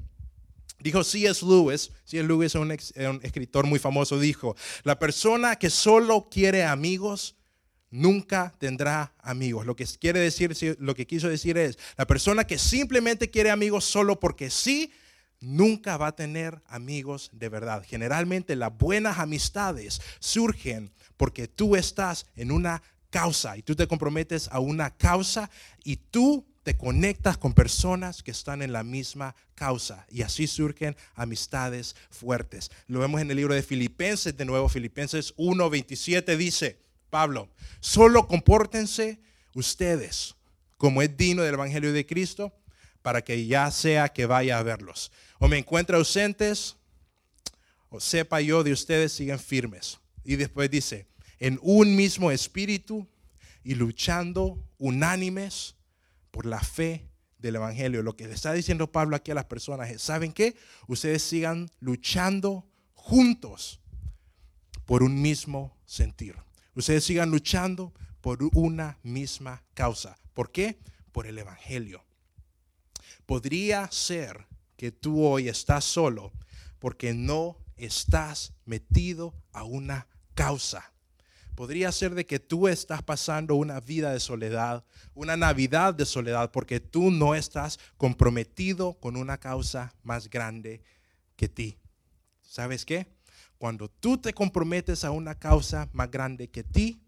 Dijo 0.79 1.03
C.S. 1.03 1.45
Lewis, 1.45 1.91
C.S. 2.03 2.27
Lewis 2.27 2.53
es 2.53 2.55
un, 2.55 2.71
un 3.07 3.19
escritor 3.23 3.65
muy 3.65 3.79
famoso, 3.79 4.19
dijo, 4.19 4.55
la 4.83 4.99
persona 4.99 5.55
que 5.55 5.69
solo 5.69 6.27
quiere 6.29 6.63
amigos 6.63 7.35
nunca 7.95 8.53
tendrá 8.59 9.13
amigos. 9.19 9.65
Lo 9.65 9.75
que 9.75 9.85
quiere 9.99 10.19
decir, 10.19 10.55
lo 10.79 10.95
que 10.95 11.07
quiso 11.07 11.29
decir 11.29 11.57
es, 11.57 11.77
la 11.97 12.05
persona 12.05 12.45
que 12.45 12.57
simplemente 12.57 13.29
quiere 13.29 13.51
amigos 13.51 13.85
solo 13.85 14.19
porque 14.19 14.49
sí, 14.49 14.91
nunca 15.39 15.97
va 15.97 16.07
a 16.07 16.15
tener 16.15 16.61
amigos 16.67 17.29
de 17.33 17.49
verdad. 17.49 17.83
Generalmente 17.87 18.55
las 18.55 18.75
buenas 18.77 19.19
amistades 19.19 20.01
surgen 20.19 20.91
porque 21.17 21.47
tú 21.47 21.75
estás 21.75 22.25
en 22.35 22.51
una 22.51 22.81
causa 23.09 23.55
y 23.57 23.61
tú 23.61 23.75
te 23.75 23.87
comprometes 23.87 24.49
a 24.51 24.59
una 24.59 24.95
causa 24.95 25.49
y 25.83 25.97
tú 25.97 26.45
te 26.63 26.75
conectas 26.75 27.37
con 27.37 27.53
personas 27.53 28.23
que 28.23 28.31
están 28.31 28.63
en 28.63 28.73
la 28.73 28.83
misma 28.83 29.35
causa 29.53 30.05
y 30.09 30.23
así 30.23 30.47
surgen 30.47 30.97
amistades 31.13 31.95
fuertes. 32.09 32.71
Lo 32.87 32.99
vemos 32.99 33.21
en 33.21 33.29
el 33.29 33.37
libro 33.37 33.53
de 33.53 33.61
Filipenses, 33.61 34.35
de 34.35 34.45
nuevo 34.45 34.67
Filipenses 34.67 35.35
1:27 35.37 36.35
dice, 36.35 36.79
Pablo, 37.11 37.49
solo 37.79 38.27
compórtense 38.27 39.21
ustedes 39.53 40.35
como 40.77 41.01
es 41.01 41.15
digno 41.15 41.43
del 41.43 41.53
evangelio 41.53 41.93
de 41.93 42.05
Cristo 42.05 42.51
para 43.05 43.23
que 43.23 43.45
ya 43.45 43.69
sea 43.69 44.09
que 44.09 44.25
vaya 44.25 44.57
a 44.57 44.63
verlos. 44.63 45.11
O 45.37 45.47
me 45.47 45.59
encuentre 45.59 45.95
ausentes 45.95 46.75
o 47.89 47.99
sepa 47.99 48.41
yo 48.41 48.63
de 48.63 48.71
ustedes 48.71 49.11
siguen 49.13 49.37
firmes. 49.37 49.99
Y 50.23 50.37
después 50.37 50.71
dice, 50.71 51.05
en 51.37 51.59
un 51.61 51.95
mismo 51.95 52.31
espíritu 52.31 53.07
y 53.63 53.75
luchando 53.75 54.57
unánimes 54.79 55.75
por 56.31 56.47
la 56.47 56.61
fe 56.61 57.07
del 57.37 57.57
Evangelio. 57.57 58.01
Lo 58.01 58.15
que 58.15 58.27
le 58.27 58.33
está 58.33 58.53
diciendo 58.53 58.91
Pablo 58.91 59.15
aquí 59.15 59.29
a 59.29 59.35
las 59.35 59.45
personas 59.45 59.91
es, 59.91 60.01
¿saben 60.01 60.33
qué? 60.33 60.55
Ustedes 60.87 61.21
sigan 61.21 61.69
luchando 61.79 62.67
juntos 62.95 63.81
por 64.87 65.03
un 65.03 65.21
mismo 65.21 65.77
sentir. 65.85 66.37
Ustedes 66.73 67.03
sigan 67.03 67.29
luchando 67.29 67.93
por 68.21 68.39
una 68.55 68.97
misma 69.03 69.61
causa. 69.75 70.17
¿Por 70.33 70.51
qué? 70.51 70.79
Por 71.11 71.27
el 71.27 71.37
Evangelio. 71.37 72.04
Podría 73.25 73.89
ser 73.91 74.45
que 74.77 74.91
tú 74.91 75.25
hoy 75.25 75.47
estás 75.47 75.83
solo 75.83 76.31
porque 76.79 77.13
no 77.13 77.57
estás 77.77 78.53
metido 78.65 79.33
a 79.51 79.63
una 79.63 80.07
causa. 80.33 80.91
Podría 81.55 81.91
ser 81.91 82.13
de 82.13 82.25
que 82.25 82.39
tú 82.39 82.67
estás 82.67 83.01
pasando 83.01 83.55
una 83.55 83.79
vida 83.79 84.11
de 84.11 84.19
soledad, 84.19 84.83
una 85.13 85.37
Navidad 85.37 85.93
de 85.93 86.05
soledad, 86.05 86.51
porque 86.51 86.81
tú 86.81 87.11
no 87.11 87.33
estás 87.33 87.79
comprometido 87.97 88.93
con 88.99 89.15
una 89.15 89.37
causa 89.37 89.93
más 90.03 90.29
grande 90.29 90.81
que 91.37 91.47
ti. 91.47 91.77
¿Sabes 92.41 92.85
qué? 92.85 93.07
Cuando 93.57 93.89
tú 93.89 94.17
te 94.17 94.33
comprometes 94.33 95.05
a 95.05 95.11
una 95.11 95.35
causa 95.35 95.89
más 95.93 96.11
grande 96.11 96.49
que 96.49 96.63
ti, 96.63 97.01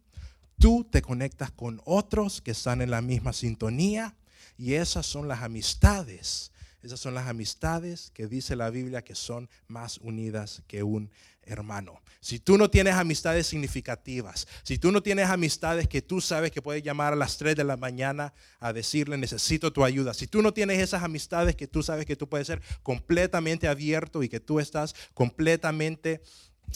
tú 0.58 0.88
te 0.90 1.02
conectas 1.02 1.52
con 1.52 1.82
otros 1.84 2.42
que 2.42 2.52
están 2.52 2.82
en 2.82 2.90
la 2.90 3.02
misma 3.02 3.34
sintonía 3.34 4.16
y 4.58 4.74
esas 4.74 5.06
son 5.06 5.28
las 5.28 5.42
amistades. 5.42 6.52
Esas 6.84 7.00
son 7.00 7.16
las 7.16 7.28
amistades 7.28 8.12
que 8.14 8.28
dice 8.28 8.56
la 8.56 8.70
Biblia 8.70 9.04
que 9.04 9.16
son 9.16 9.50
más 9.68 9.98
unidas 9.98 10.62
que 10.68 10.84
un 10.84 11.12
hermano. 11.42 12.02
Si 12.20 12.40
tú 12.40 12.58
no 12.58 12.70
tienes 12.70 12.96
amistades 12.96 13.48
significativas, 13.48 14.48
si 14.64 14.78
tú 14.78 14.92
no 14.92 15.02
tienes 15.02 15.28
amistades 15.30 15.88
que 15.88 16.02
tú 16.02 16.22
sabes 16.22 16.52
que 16.52 16.62
puedes 16.62 16.84
llamar 16.84 17.14
a 17.14 17.16
las 17.16 17.38
3 17.38 17.56
de 17.56 17.64
la 17.64 17.78
mañana 17.78 18.34
a 18.60 18.74
decirle 18.74 19.18
necesito 19.18 19.74
tu 19.74 19.84
ayuda, 19.84 20.14
si 20.14 20.28
tú 20.28 20.42
no 20.42 20.54
tienes 20.54 20.80
esas 20.80 21.04
amistades 21.04 21.56
que 21.56 21.68
tú 21.68 21.84
sabes 21.84 22.06
que 22.06 22.16
tú 22.16 22.30
puedes 22.30 22.48
ser 22.48 22.62
completamente 22.84 23.68
abierto 23.68 24.24
y 24.24 24.30
que 24.30 24.40
tú 24.40 24.60
estás 24.60 24.96
completamente 25.14 26.22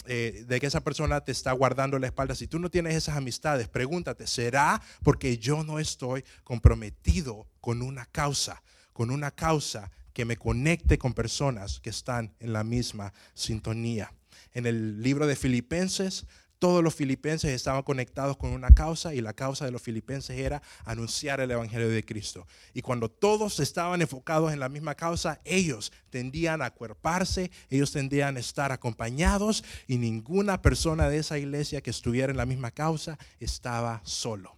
eh, 0.06 0.44
de 0.46 0.60
que 0.60 0.66
esa 0.66 0.82
persona 0.82 1.20
te 1.20 1.32
está 1.32 1.52
guardando 1.52 1.98
la 1.98 2.06
espalda, 2.06 2.34
si 2.34 2.46
tú 2.46 2.58
no 2.58 2.70
tienes 2.70 2.94
esas 2.94 3.16
amistades, 3.16 3.68
pregúntate, 3.68 4.26
¿será 4.26 4.82
porque 5.02 5.38
yo 5.38 5.64
no 5.64 5.78
estoy 5.78 6.24
comprometido 6.44 7.46
con 7.60 7.82
una 7.82 8.06
causa, 8.06 8.62
con 8.92 9.10
una 9.10 9.30
causa 9.30 9.90
que 10.12 10.24
me 10.24 10.36
conecte 10.36 10.98
con 10.98 11.14
personas 11.14 11.80
que 11.80 11.90
están 11.90 12.34
en 12.40 12.52
la 12.52 12.64
misma 12.64 13.12
sintonía? 13.34 14.12
en 14.54 14.66
el 14.66 15.02
libro 15.02 15.26
de 15.26 15.36
Filipenses, 15.36 16.26
todos 16.62 16.84
los 16.84 16.94
filipenses 16.94 17.50
estaban 17.50 17.82
conectados 17.82 18.36
con 18.36 18.52
una 18.52 18.70
causa 18.70 19.12
y 19.12 19.20
la 19.20 19.32
causa 19.32 19.64
de 19.64 19.72
los 19.72 19.82
filipenses 19.82 20.38
era 20.38 20.62
anunciar 20.84 21.40
el 21.40 21.50
Evangelio 21.50 21.88
de 21.88 22.04
Cristo. 22.04 22.46
Y 22.72 22.82
cuando 22.82 23.10
todos 23.10 23.58
estaban 23.58 24.00
enfocados 24.00 24.52
en 24.52 24.60
la 24.60 24.68
misma 24.68 24.94
causa, 24.94 25.40
ellos 25.44 25.90
tendían 26.08 26.62
a 26.62 26.66
acuerparse, 26.66 27.50
ellos 27.68 27.90
tendían 27.90 28.36
a 28.36 28.38
estar 28.38 28.70
acompañados 28.70 29.64
y 29.88 29.98
ninguna 29.98 30.62
persona 30.62 31.08
de 31.08 31.18
esa 31.18 31.36
iglesia 31.36 31.80
que 31.80 31.90
estuviera 31.90 32.30
en 32.30 32.36
la 32.36 32.46
misma 32.46 32.70
causa 32.70 33.18
estaba 33.40 34.00
solo. 34.04 34.56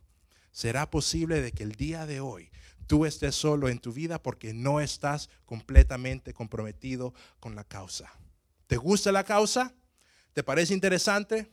¿Será 0.53 0.91
posible 0.91 1.41
de 1.41 1.53
que 1.53 1.63
el 1.63 1.73
día 1.73 2.05
de 2.05 2.21
hoy 2.21 2.51
tú 2.87 3.07
estés 3.07 3.35
solo 3.35 3.71
en 3.71 3.79
tu 3.79 3.95
vida 3.95 4.23
porque 4.23 4.53
no 4.53 4.83
estás 4.83 5.31
completamente 5.47 6.35
comprometido 6.35 7.15
con 7.41 7.55
la 7.55 7.65
causa? 7.65 8.13
¿Te 8.67 8.77
gusta 8.77 9.11
la 9.11 9.25
causa? 9.25 9.73
¿Te 10.35 10.43
parece 10.43 10.75
interesante? 10.75 11.51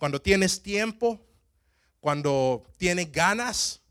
Cuando 0.00 0.22
tienes 0.22 0.62
tiempo, 0.62 1.20
cuando 2.00 2.64
tienes 2.78 3.12
ganas, 3.12 3.82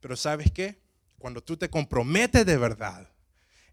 pero 0.00 0.16
¿sabes 0.16 0.50
qué? 0.50 0.80
Cuando 1.18 1.42
tú 1.42 1.58
te 1.58 1.68
comprometes 1.68 2.46
de 2.46 2.56
verdad, 2.56 3.12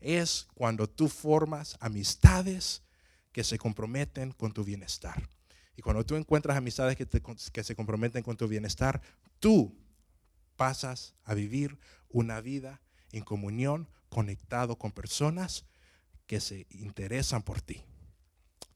es 0.02 0.50
cuando 0.54 0.90
tú 0.90 1.08
formas 1.08 1.78
amistades 1.80 2.84
que 3.32 3.46
se 3.46 3.58
comprometen 3.58 4.34
con 4.34 4.52
tu 4.52 4.66
bienestar. 4.66 5.30
Y 5.78 5.82
cuando 5.82 6.06
tú 6.06 6.18
encuentras 6.18 6.58
amistades 6.58 6.98
que, 6.98 7.08
que 7.08 7.64
se 7.64 7.76
comprometen 7.78 8.22
con 8.22 8.36
tu 8.36 8.50
bienestar, 8.50 9.02
tú 9.40 9.74
pasas 10.58 11.16
a 11.24 11.36
vivir 11.36 11.80
una 12.10 12.42
vida 12.42 12.82
en 13.14 13.24
comunión, 13.24 13.88
conectado 14.10 14.78
con 14.78 14.92
personas 14.92 15.64
que 16.26 16.42
se 16.42 16.68
interesan 16.70 17.44
por 17.44 17.62
ti. 17.62 17.86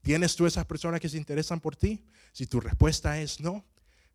¿Tienes 0.02 0.36
tú 0.36 0.46
esas 0.46 0.66
personas 0.66 1.00
que 1.00 1.10
se 1.10 1.18
interesan 1.18 1.60
por 1.60 1.76
ti? 1.76 2.04
Si 2.32 2.48
tu 2.48 2.60
respuesta 2.60 3.22
es 3.22 3.40
no, 3.40 3.66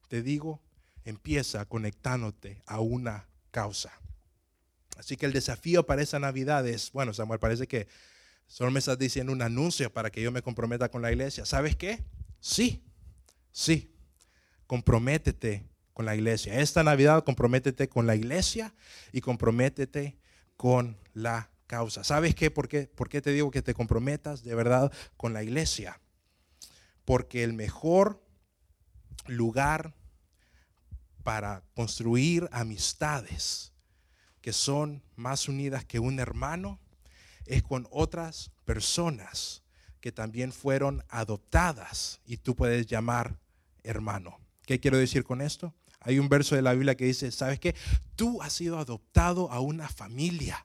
te 0.09 0.23
digo, 0.23 0.61
empieza 1.05 1.65
conectándote 1.65 2.63
a 2.67 2.81
una 2.81 3.29
causa. 3.51 3.93
Así 4.97 5.17
que 5.17 5.27
el 5.27 5.33
desafío 5.33 5.87
para 5.87 6.03
esa 6.03 6.19
Navidad 6.19 6.67
es, 6.67 6.91
bueno, 6.93 7.13
Samuel, 7.13 7.39
parece 7.39 7.67
que 7.67 7.87
solo 8.47 8.71
me 8.71 8.79
estás 8.79 8.99
diciendo 8.99 9.33
un 9.33 9.43
anuncio 9.43 9.93
para 9.93 10.11
que 10.11 10.23
yo 10.23 10.33
me 10.33 10.43
comprometa 10.43 10.89
con 10.89 11.03
la 11.03 11.13
iglesia. 11.13 11.45
¿Sabes 11.45 11.77
qué? 11.77 12.05
Sí, 12.41 12.83
sí, 13.53 13.95
comprométete 14.67 15.69
con 15.93 16.07
la 16.07 16.15
iglesia. 16.15 16.61
Esta 16.61 16.83
Navidad 16.83 17.25
comprométete 17.25 17.89
con 17.89 18.07
la 18.07 18.17
iglesia 18.17 18.75
y 19.13 19.21
comprométete 19.21 20.17
con 20.57 20.97
la 21.15 21.51
causa. 21.67 22.05
¿Sabes 22.05 22.35
qué? 22.35 22.51
¿Por 22.51 22.69
qué? 22.69 22.87
¿Por 22.87 23.09
qué 23.09 23.21
te 23.21 23.33
digo 23.33 23.51
que 23.51 23.63
te 23.63 23.75
comprometas 23.75 24.43
de 24.43 24.55
verdad 24.55 24.93
con 25.17 25.33
la 25.33 25.43
iglesia? 25.43 26.01
Porque 27.05 27.45
el 27.45 27.53
mejor 27.53 28.23
lugar 29.27 29.95
para 31.23 31.65
construir 31.75 32.49
amistades 32.53 33.73
que 34.41 34.53
son 34.53 35.03
más 35.17 35.49
unidas 35.49 35.85
que 35.85 35.99
un 35.99 36.21
hermano 36.21 36.79
es 37.47 37.63
con 37.63 37.89
otras 37.91 38.53
personas 38.65 39.63
que 40.01 40.13
también 40.13 40.53
fueron 40.53 41.05
adoptadas 41.09 42.21
y 42.25 42.37
tú 42.37 42.55
puedes 42.55 42.87
llamar 42.87 43.41
hermano. 43.83 44.39
¿Qué 44.65 44.79
quiero 44.79 44.99
decir 44.99 45.25
con 45.25 45.41
esto? 45.41 45.75
Hay 46.01 46.21
un 46.21 46.29
verso 46.29 46.55
de 46.55 46.63
la 46.63 46.75
Biblia 46.75 46.97
que 46.97 47.07
dice, 47.07 47.33
¿sabes 47.33 47.59
qué? 47.59 47.75
Tú 48.15 48.41
has 48.41 48.53
sido 48.53 48.79
adoptado 48.79 49.51
a 49.51 49.59
una 49.59 49.89
familia. 49.89 50.65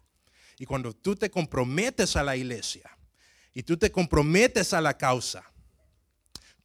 Y 0.61 0.67
cuando 0.67 0.93
tú 0.93 1.15
te 1.15 1.31
comprometes 1.31 2.15
a 2.15 2.21
la 2.21 2.35
iglesia 2.35 2.95
y 3.51 3.63
tú 3.63 3.77
te 3.77 3.91
comprometes 3.91 4.73
a 4.73 4.79
la 4.79 4.95
causa, 4.95 5.43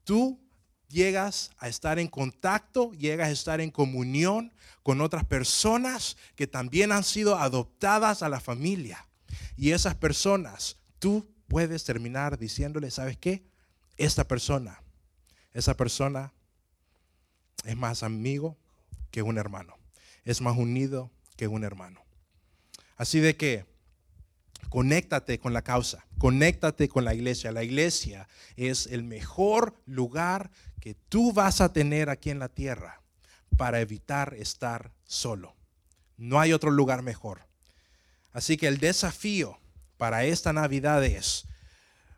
tú 0.04 0.38
llegas 0.86 1.50
a 1.56 1.68
estar 1.68 1.98
en 1.98 2.06
contacto, 2.06 2.92
llegas 2.92 3.28
a 3.28 3.30
estar 3.30 3.58
en 3.62 3.70
comunión 3.70 4.52
con 4.82 5.00
otras 5.00 5.24
personas 5.24 6.18
que 6.34 6.46
también 6.46 6.92
han 6.92 7.04
sido 7.04 7.38
adoptadas 7.38 8.22
a 8.22 8.28
la 8.28 8.38
familia. 8.38 9.08
Y 9.56 9.70
esas 9.70 9.94
personas, 9.94 10.76
tú 10.98 11.26
puedes 11.48 11.82
terminar 11.84 12.38
diciéndole, 12.38 12.90
¿sabes 12.90 13.16
qué? 13.16 13.46
Esta 13.96 14.28
persona, 14.28 14.82
esa 15.54 15.74
persona 15.74 16.34
es 17.64 17.78
más 17.78 18.02
amigo 18.02 18.58
que 19.10 19.22
un 19.22 19.38
hermano, 19.38 19.78
es 20.26 20.42
más 20.42 20.58
unido 20.58 21.10
que 21.34 21.48
un 21.48 21.64
hermano. 21.64 22.04
Así 22.98 23.20
de 23.20 23.38
que 23.38 23.74
Conéctate 24.68 25.38
con 25.38 25.52
la 25.52 25.62
causa, 25.62 26.06
conéctate 26.18 26.88
con 26.88 27.04
la 27.04 27.14
iglesia. 27.14 27.52
La 27.52 27.62
iglesia 27.62 28.28
es 28.56 28.86
el 28.86 29.04
mejor 29.04 29.74
lugar 29.86 30.50
que 30.80 30.94
tú 30.94 31.32
vas 31.32 31.60
a 31.60 31.72
tener 31.72 32.10
aquí 32.10 32.30
en 32.30 32.38
la 32.38 32.48
tierra 32.48 33.00
para 33.56 33.80
evitar 33.80 34.34
estar 34.34 34.92
solo. 35.04 35.54
No 36.16 36.40
hay 36.40 36.52
otro 36.52 36.70
lugar 36.70 37.02
mejor. 37.02 37.46
Así 38.32 38.56
que 38.56 38.66
el 38.66 38.78
desafío 38.78 39.58
para 39.96 40.24
esta 40.24 40.52
Navidad 40.52 41.04
es, 41.04 41.46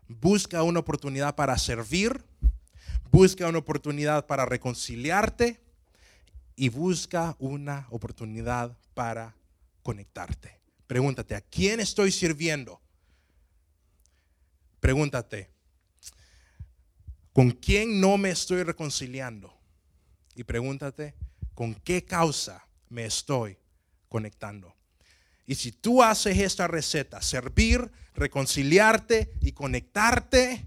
busca 0.07 0.63
una 0.63 0.79
oportunidad 0.79 1.35
para 1.35 1.57
servir, 1.57 2.25
busca 3.11 3.47
una 3.47 3.59
oportunidad 3.59 4.25
para 4.25 4.45
reconciliarte 4.45 5.61
y 6.55 6.69
busca 6.69 7.35
una 7.39 7.87
oportunidad 7.89 8.77
para 8.93 9.35
conectarte. 9.81 10.58
Pregúntate, 10.89 11.35
¿a 11.35 11.41
quién 11.41 11.79
estoy 11.79 12.11
sirviendo? 12.11 12.81
Pregúntate, 14.79 15.51
¿con 17.31 17.51
quién 17.51 18.01
no 18.01 18.17
me 18.17 18.31
estoy 18.31 18.63
reconciliando? 18.63 19.55
Y 20.33 20.45
pregúntate, 20.45 21.13
¿con 21.53 21.75
qué 21.75 22.05
causa 22.05 22.65
me 22.89 23.05
estoy 23.05 23.59
conectando? 24.07 24.75
Y 25.45 25.53
si 25.53 25.71
tú 25.71 26.01
haces 26.01 26.39
esta 26.39 26.65
receta, 26.65 27.21
servir, 27.21 27.91
reconciliarte 28.15 29.31
y 29.41 29.51
conectarte, 29.51 30.65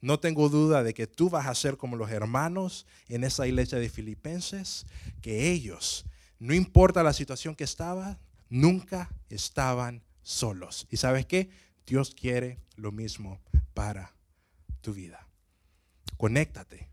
no 0.00 0.18
tengo 0.18 0.48
duda 0.48 0.82
de 0.82 0.94
que 0.94 1.06
tú 1.06 1.30
vas 1.30 1.46
a 1.46 1.54
ser 1.54 1.76
como 1.76 1.94
los 1.94 2.10
hermanos 2.10 2.86
en 3.06 3.22
esa 3.22 3.46
iglesia 3.46 3.78
de 3.78 3.88
Filipenses, 3.88 4.84
que 5.20 5.52
ellos, 5.52 6.06
no 6.40 6.54
importa 6.54 7.04
la 7.04 7.12
situación 7.12 7.54
que 7.54 7.62
estaban, 7.62 8.18
nunca 8.52 9.10
estaban 9.30 10.02
solos. 10.20 10.86
¿Y 10.90 10.98
sabes 10.98 11.24
qué? 11.24 11.50
Dios 11.86 12.14
quiere 12.14 12.58
lo 12.76 12.92
mismo 12.92 13.40
para 13.72 14.14
tu 14.82 14.92
vida. 14.92 15.26
Conéctate, 16.18 16.90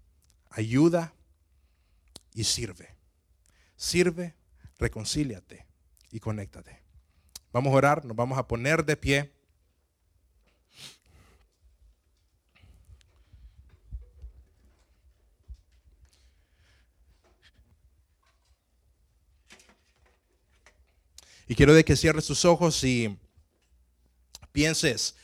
ayuda 0.50 1.14
y 2.34 2.46
sirve. 2.46 2.96
Sirve, 3.76 4.36
reconcíliate 4.78 5.66
y 6.12 6.22
conéctate. 6.22 6.82
Vamos 7.52 7.74
a 7.74 7.76
orar, 7.76 8.06
nos 8.06 8.16
vamos 8.16 8.38
a 8.38 8.48
poner 8.48 8.86
de 8.86 8.96
pie. 8.96 9.34
Y 21.50 21.56
quiero 21.56 21.74
de 21.74 21.84
que 21.84 21.96
cierres 21.96 22.28
tus 22.28 22.46
ojos 22.46 22.84
y 22.84 23.18
pienses, 24.52 25.16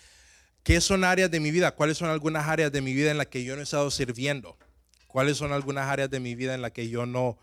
¿qué 0.64 0.82
son 0.82 1.04
áreas 1.04 1.30
de 1.30 1.40
mi 1.40 1.52
vida? 1.52 1.76
¿Cuáles 1.76 2.00
son 2.00 2.10
algunas 2.10 2.48
áreas 2.48 2.72
de 2.72 2.82
mi 2.82 2.96
vida 2.96 3.12
en 3.12 3.20
las 3.20 3.28
que 3.28 3.44
yo 3.44 3.54
no 3.54 3.62
he 3.62 3.64
estado 3.64 3.92
sirviendo? 3.92 4.58
¿Cuáles 5.06 5.38
son 5.38 5.54
algunas 5.54 5.88
áreas 5.88 6.10
de 6.10 6.20
mi 6.20 6.34
vida 6.34 6.56
en 6.56 6.64
las 6.64 6.72
que 6.72 6.90
yo 6.90 7.06
no, 7.06 7.38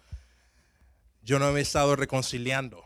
yo 1.22 1.38
no 1.38 1.52
me 1.52 1.60
he 1.60 1.62
estado 1.62 1.94
reconciliando? 1.94 2.84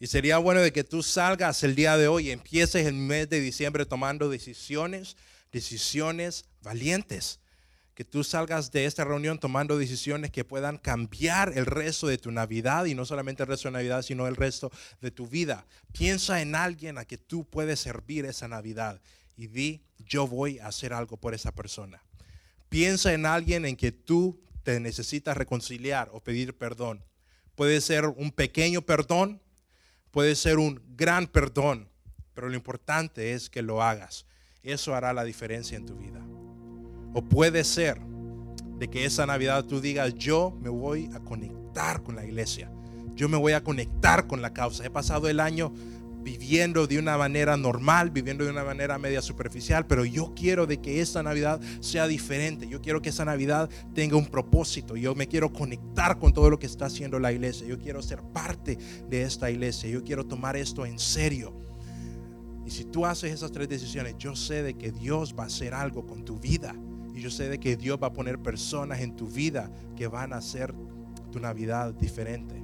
Y 0.00 0.08
sería 0.08 0.38
bueno 0.38 0.60
de 0.60 0.72
que 0.72 0.82
tú 0.82 1.04
salgas 1.04 1.62
el 1.62 1.76
día 1.76 1.96
de 1.96 2.08
hoy 2.08 2.26
y 2.26 2.32
empieces 2.32 2.84
el 2.84 2.94
mes 2.94 3.30
de 3.30 3.38
diciembre 3.38 3.86
tomando 3.86 4.28
decisiones, 4.28 5.16
decisiones 5.52 6.46
valientes 6.62 7.38
que 7.94 8.04
tú 8.04 8.24
salgas 8.24 8.72
de 8.72 8.86
esta 8.86 9.04
reunión 9.04 9.38
tomando 9.38 9.78
decisiones 9.78 10.30
que 10.30 10.44
puedan 10.44 10.78
cambiar 10.78 11.52
el 11.56 11.64
resto 11.64 12.08
de 12.08 12.18
tu 12.18 12.32
Navidad 12.32 12.86
y 12.86 12.94
no 12.94 13.04
solamente 13.04 13.44
el 13.44 13.48
resto 13.48 13.68
de 13.68 13.72
Navidad, 13.72 14.02
sino 14.02 14.26
el 14.26 14.36
resto 14.36 14.72
de 15.00 15.10
tu 15.10 15.28
vida. 15.28 15.66
Piensa 15.92 16.42
en 16.42 16.56
alguien 16.56 16.98
a 16.98 17.04
que 17.04 17.18
tú 17.18 17.44
puedes 17.44 17.78
servir 17.78 18.24
esa 18.24 18.48
Navidad 18.48 19.00
y 19.36 19.46
di, 19.46 19.82
yo 19.98 20.26
voy 20.26 20.58
a 20.58 20.66
hacer 20.66 20.92
algo 20.92 21.16
por 21.16 21.34
esa 21.34 21.52
persona. 21.52 22.02
Piensa 22.68 23.12
en 23.12 23.26
alguien 23.26 23.64
en 23.64 23.76
que 23.76 23.92
tú 23.92 24.40
te 24.64 24.80
necesitas 24.80 25.36
reconciliar 25.36 26.10
o 26.12 26.20
pedir 26.20 26.56
perdón. 26.56 27.04
Puede 27.54 27.80
ser 27.80 28.06
un 28.06 28.32
pequeño 28.32 28.82
perdón, 28.82 29.40
puede 30.10 30.34
ser 30.34 30.58
un 30.58 30.82
gran 30.96 31.28
perdón, 31.28 31.88
pero 32.34 32.48
lo 32.48 32.56
importante 32.56 33.32
es 33.32 33.48
que 33.48 33.62
lo 33.62 33.82
hagas. 33.82 34.26
Eso 34.64 34.94
hará 34.94 35.12
la 35.12 35.22
diferencia 35.22 35.76
en 35.76 35.86
tu 35.86 35.94
vida. 35.96 36.33
O 37.14 37.22
puede 37.22 37.64
ser 37.64 38.00
de 38.78 38.88
que 38.88 39.04
esa 39.04 39.24
Navidad 39.24 39.64
tú 39.64 39.80
digas, 39.80 40.14
yo 40.14 40.56
me 40.60 40.68
voy 40.68 41.08
a 41.14 41.20
conectar 41.20 42.02
con 42.02 42.16
la 42.16 42.24
iglesia. 42.24 42.70
Yo 43.14 43.28
me 43.28 43.36
voy 43.36 43.52
a 43.52 43.62
conectar 43.62 44.26
con 44.26 44.42
la 44.42 44.52
causa. 44.52 44.84
He 44.84 44.90
pasado 44.90 45.28
el 45.28 45.40
año 45.40 45.72
viviendo 46.24 46.86
de 46.86 46.98
una 46.98 47.16
manera 47.16 47.56
normal, 47.56 48.10
viviendo 48.10 48.44
de 48.44 48.50
una 48.50 48.64
manera 48.64 48.98
media 48.98 49.20
superficial, 49.22 49.86
pero 49.86 50.04
yo 50.04 50.32
quiero 50.34 50.66
de 50.66 50.80
que 50.80 51.00
esta 51.00 51.22
Navidad 51.22 51.60
sea 51.80 52.08
diferente. 52.08 52.66
Yo 52.66 52.80
quiero 52.80 53.00
que 53.00 53.10
esa 53.10 53.24
Navidad 53.24 53.70
tenga 53.94 54.16
un 54.16 54.26
propósito. 54.26 54.96
Yo 54.96 55.14
me 55.14 55.28
quiero 55.28 55.52
conectar 55.52 56.18
con 56.18 56.32
todo 56.32 56.50
lo 56.50 56.58
que 56.58 56.66
está 56.66 56.86
haciendo 56.86 57.20
la 57.20 57.30
iglesia. 57.30 57.66
Yo 57.66 57.78
quiero 57.78 58.02
ser 58.02 58.22
parte 58.22 58.76
de 59.08 59.22
esta 59.22 59.50
iglesia. 59.50 59.88
Yo 59.90 60.02
quiero 60.02 60.26
tomar 60.26 60.56
esto 60.56 60.84
en 60.86 60.98
serio. 60.98 61.54
Y 62.66 62.70
si 62.70 62.84
tú 62.86 63.04
haces 63.04 63.30
esas 63.30 63.52
tres 63.52 63.68
decisiones, 63.68 64.16
yo 64.18 64.34
sé 64.34 64.62
de 64.62 64.74
que 64.74 64.90
Dios 64.90 65.34
va 65.38 65.44
a 65.44 65.46
hacer 65.46 65.74
algo 65.74 66.06
con 66.06 66.24
tu 66.24 66.40
vida. 66.40 66.74
Y 67.14 67.20
yo 67.20 67.30
sé 67.30 67.48
de 67.48 67.58
que 67.58 67.76
Dios 67.76 67.98
va 68.02 68.08
a 68.08 68.12
poner 68.12 68.40
personas 68.40 69.00
en 69.00 69.14
tu 69.14 69.28
vida 69.28 69.70
que 69.96 70.08
van 70.08 70.32
a 70.32 70.36
hacer 70.38 70.74
tu 71.30 71.38
Navidad 71.38 71.94
diferente. 71.94 72.60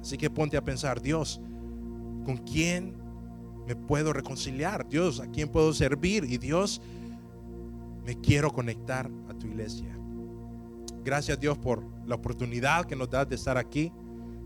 Así 0.00 0.18
que 0.18 0.28
ponte 0.28 0.56
a 0.58 0.62
pensar, 0.62 1.00
Dios, 1.00 1.40
¿con 2.24 2.36
quién 2.36 2.94
me 3.66 3.74
puedo 3.74 4.12
reconciliar? 4.12 4.86
Dios, 4.86 5.18
¿a 5.18 5.26
quién 5.26 5.48
puedo 5.48 5.72
servir? 5.72 6.24
Y 6.24 6.36
Dios, 6.36 6.82
me 8.04 8.20
quiero 8.20 8.52
conectar 8.52 9.10
a 9.28 9.34
tu 9.34 9.46
iglesia. 9.46 9.98
Gracias 11.02 11.40
Dios 11.40 11.56
por 11.56 11.82
la 12.06 12.16
oportunidad 12.16 12.84
que 12.84 12.96
nos 12.96 13.08
das 13.08 13.28
de 13.28 13.36
estar 13.36 13.56
aquí. 13.56 13.90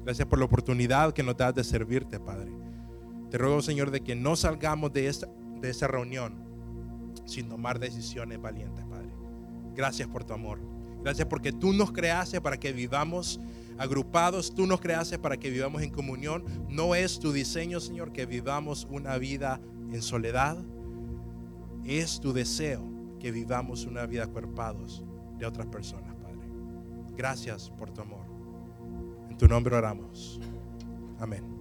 Gracias 0.05 0.29
por 0.29 0.39
la 0.39 0.45
oportunidad 0.45 1.13
que 1.13 1.23
nos 1.23 1.37
das 1.37 1.55
de 1.55 1.65
servirte, 1.65 2.21
Padre. 2.21 2.53
Te 3.31 3.39
ruego, 3.39 3.61
Señor, 3.63 3.91
de 3.91 4.01
que 4.01 4.15
no 4.15 4.37
salgamos 4.37 4.93
de 4.93 5.09
esta, 5.09 5.29
de 5.61 5.71
esta 5.71 5.89
reunión 5.89 6.35
sin 7.27 7.49
tomar 7.49 7.79
decisiones 7.79 8.41
valientes. 8.41 8.85
Gracias 9.81 10.09
por 10.09 10.25
tu 10.25 10.35
amor. 10.35 10.59
Gracias 11.03 11.27
porque 11.27 11.53
tú 11.53 11.73
nos 11.73 11.91
creaste 11.91 12.39
para 12.39 12.61
que 12.61 12.71
vivamos 12.71 13.41
agrupados, 13.79 14.55
tú 14.55 14.67
nos 14.67 14.79
creaste 14.79 15.19
para 15.19 15.39
que 15.39 15.49
vivamos 15.49 15.81
en 15.81 15.89
comunión. 15.89 16.45
No 16.69 16.95
es 16.95 17.19
tu 17.19 17.33
diseño, 17.33 17.81
Señor, 17.81 18.13
que 18.13 18.27
vivamos 18.27 18.87
una 18.91 19.17
vida 19.17 19.59
en 19.91 20.03
soledad. 20.03 20.59
Es 21.83 22.21
tu 22.21 22.35
deseo 22.35 22.85
que 23.19 23.31
vivamos 23.31 23.87
una 23.87 24.05
vida 24.05 24.27
cuerpados 24.27 25.03
de 25.39 25.47
otras 25.47 25.67
personas, 25.69 26.15
Padre. 26.17 26.47
Gracias 27.17 27.71
por 27.71 27.91
tu 27.91 28.03
amor. 28.03 28.27
En 29.31 29.39
tu 29.39 29.49
nombre 29.49 29.75
oramos. 29.75 30.39
Amén. 31.19 31.60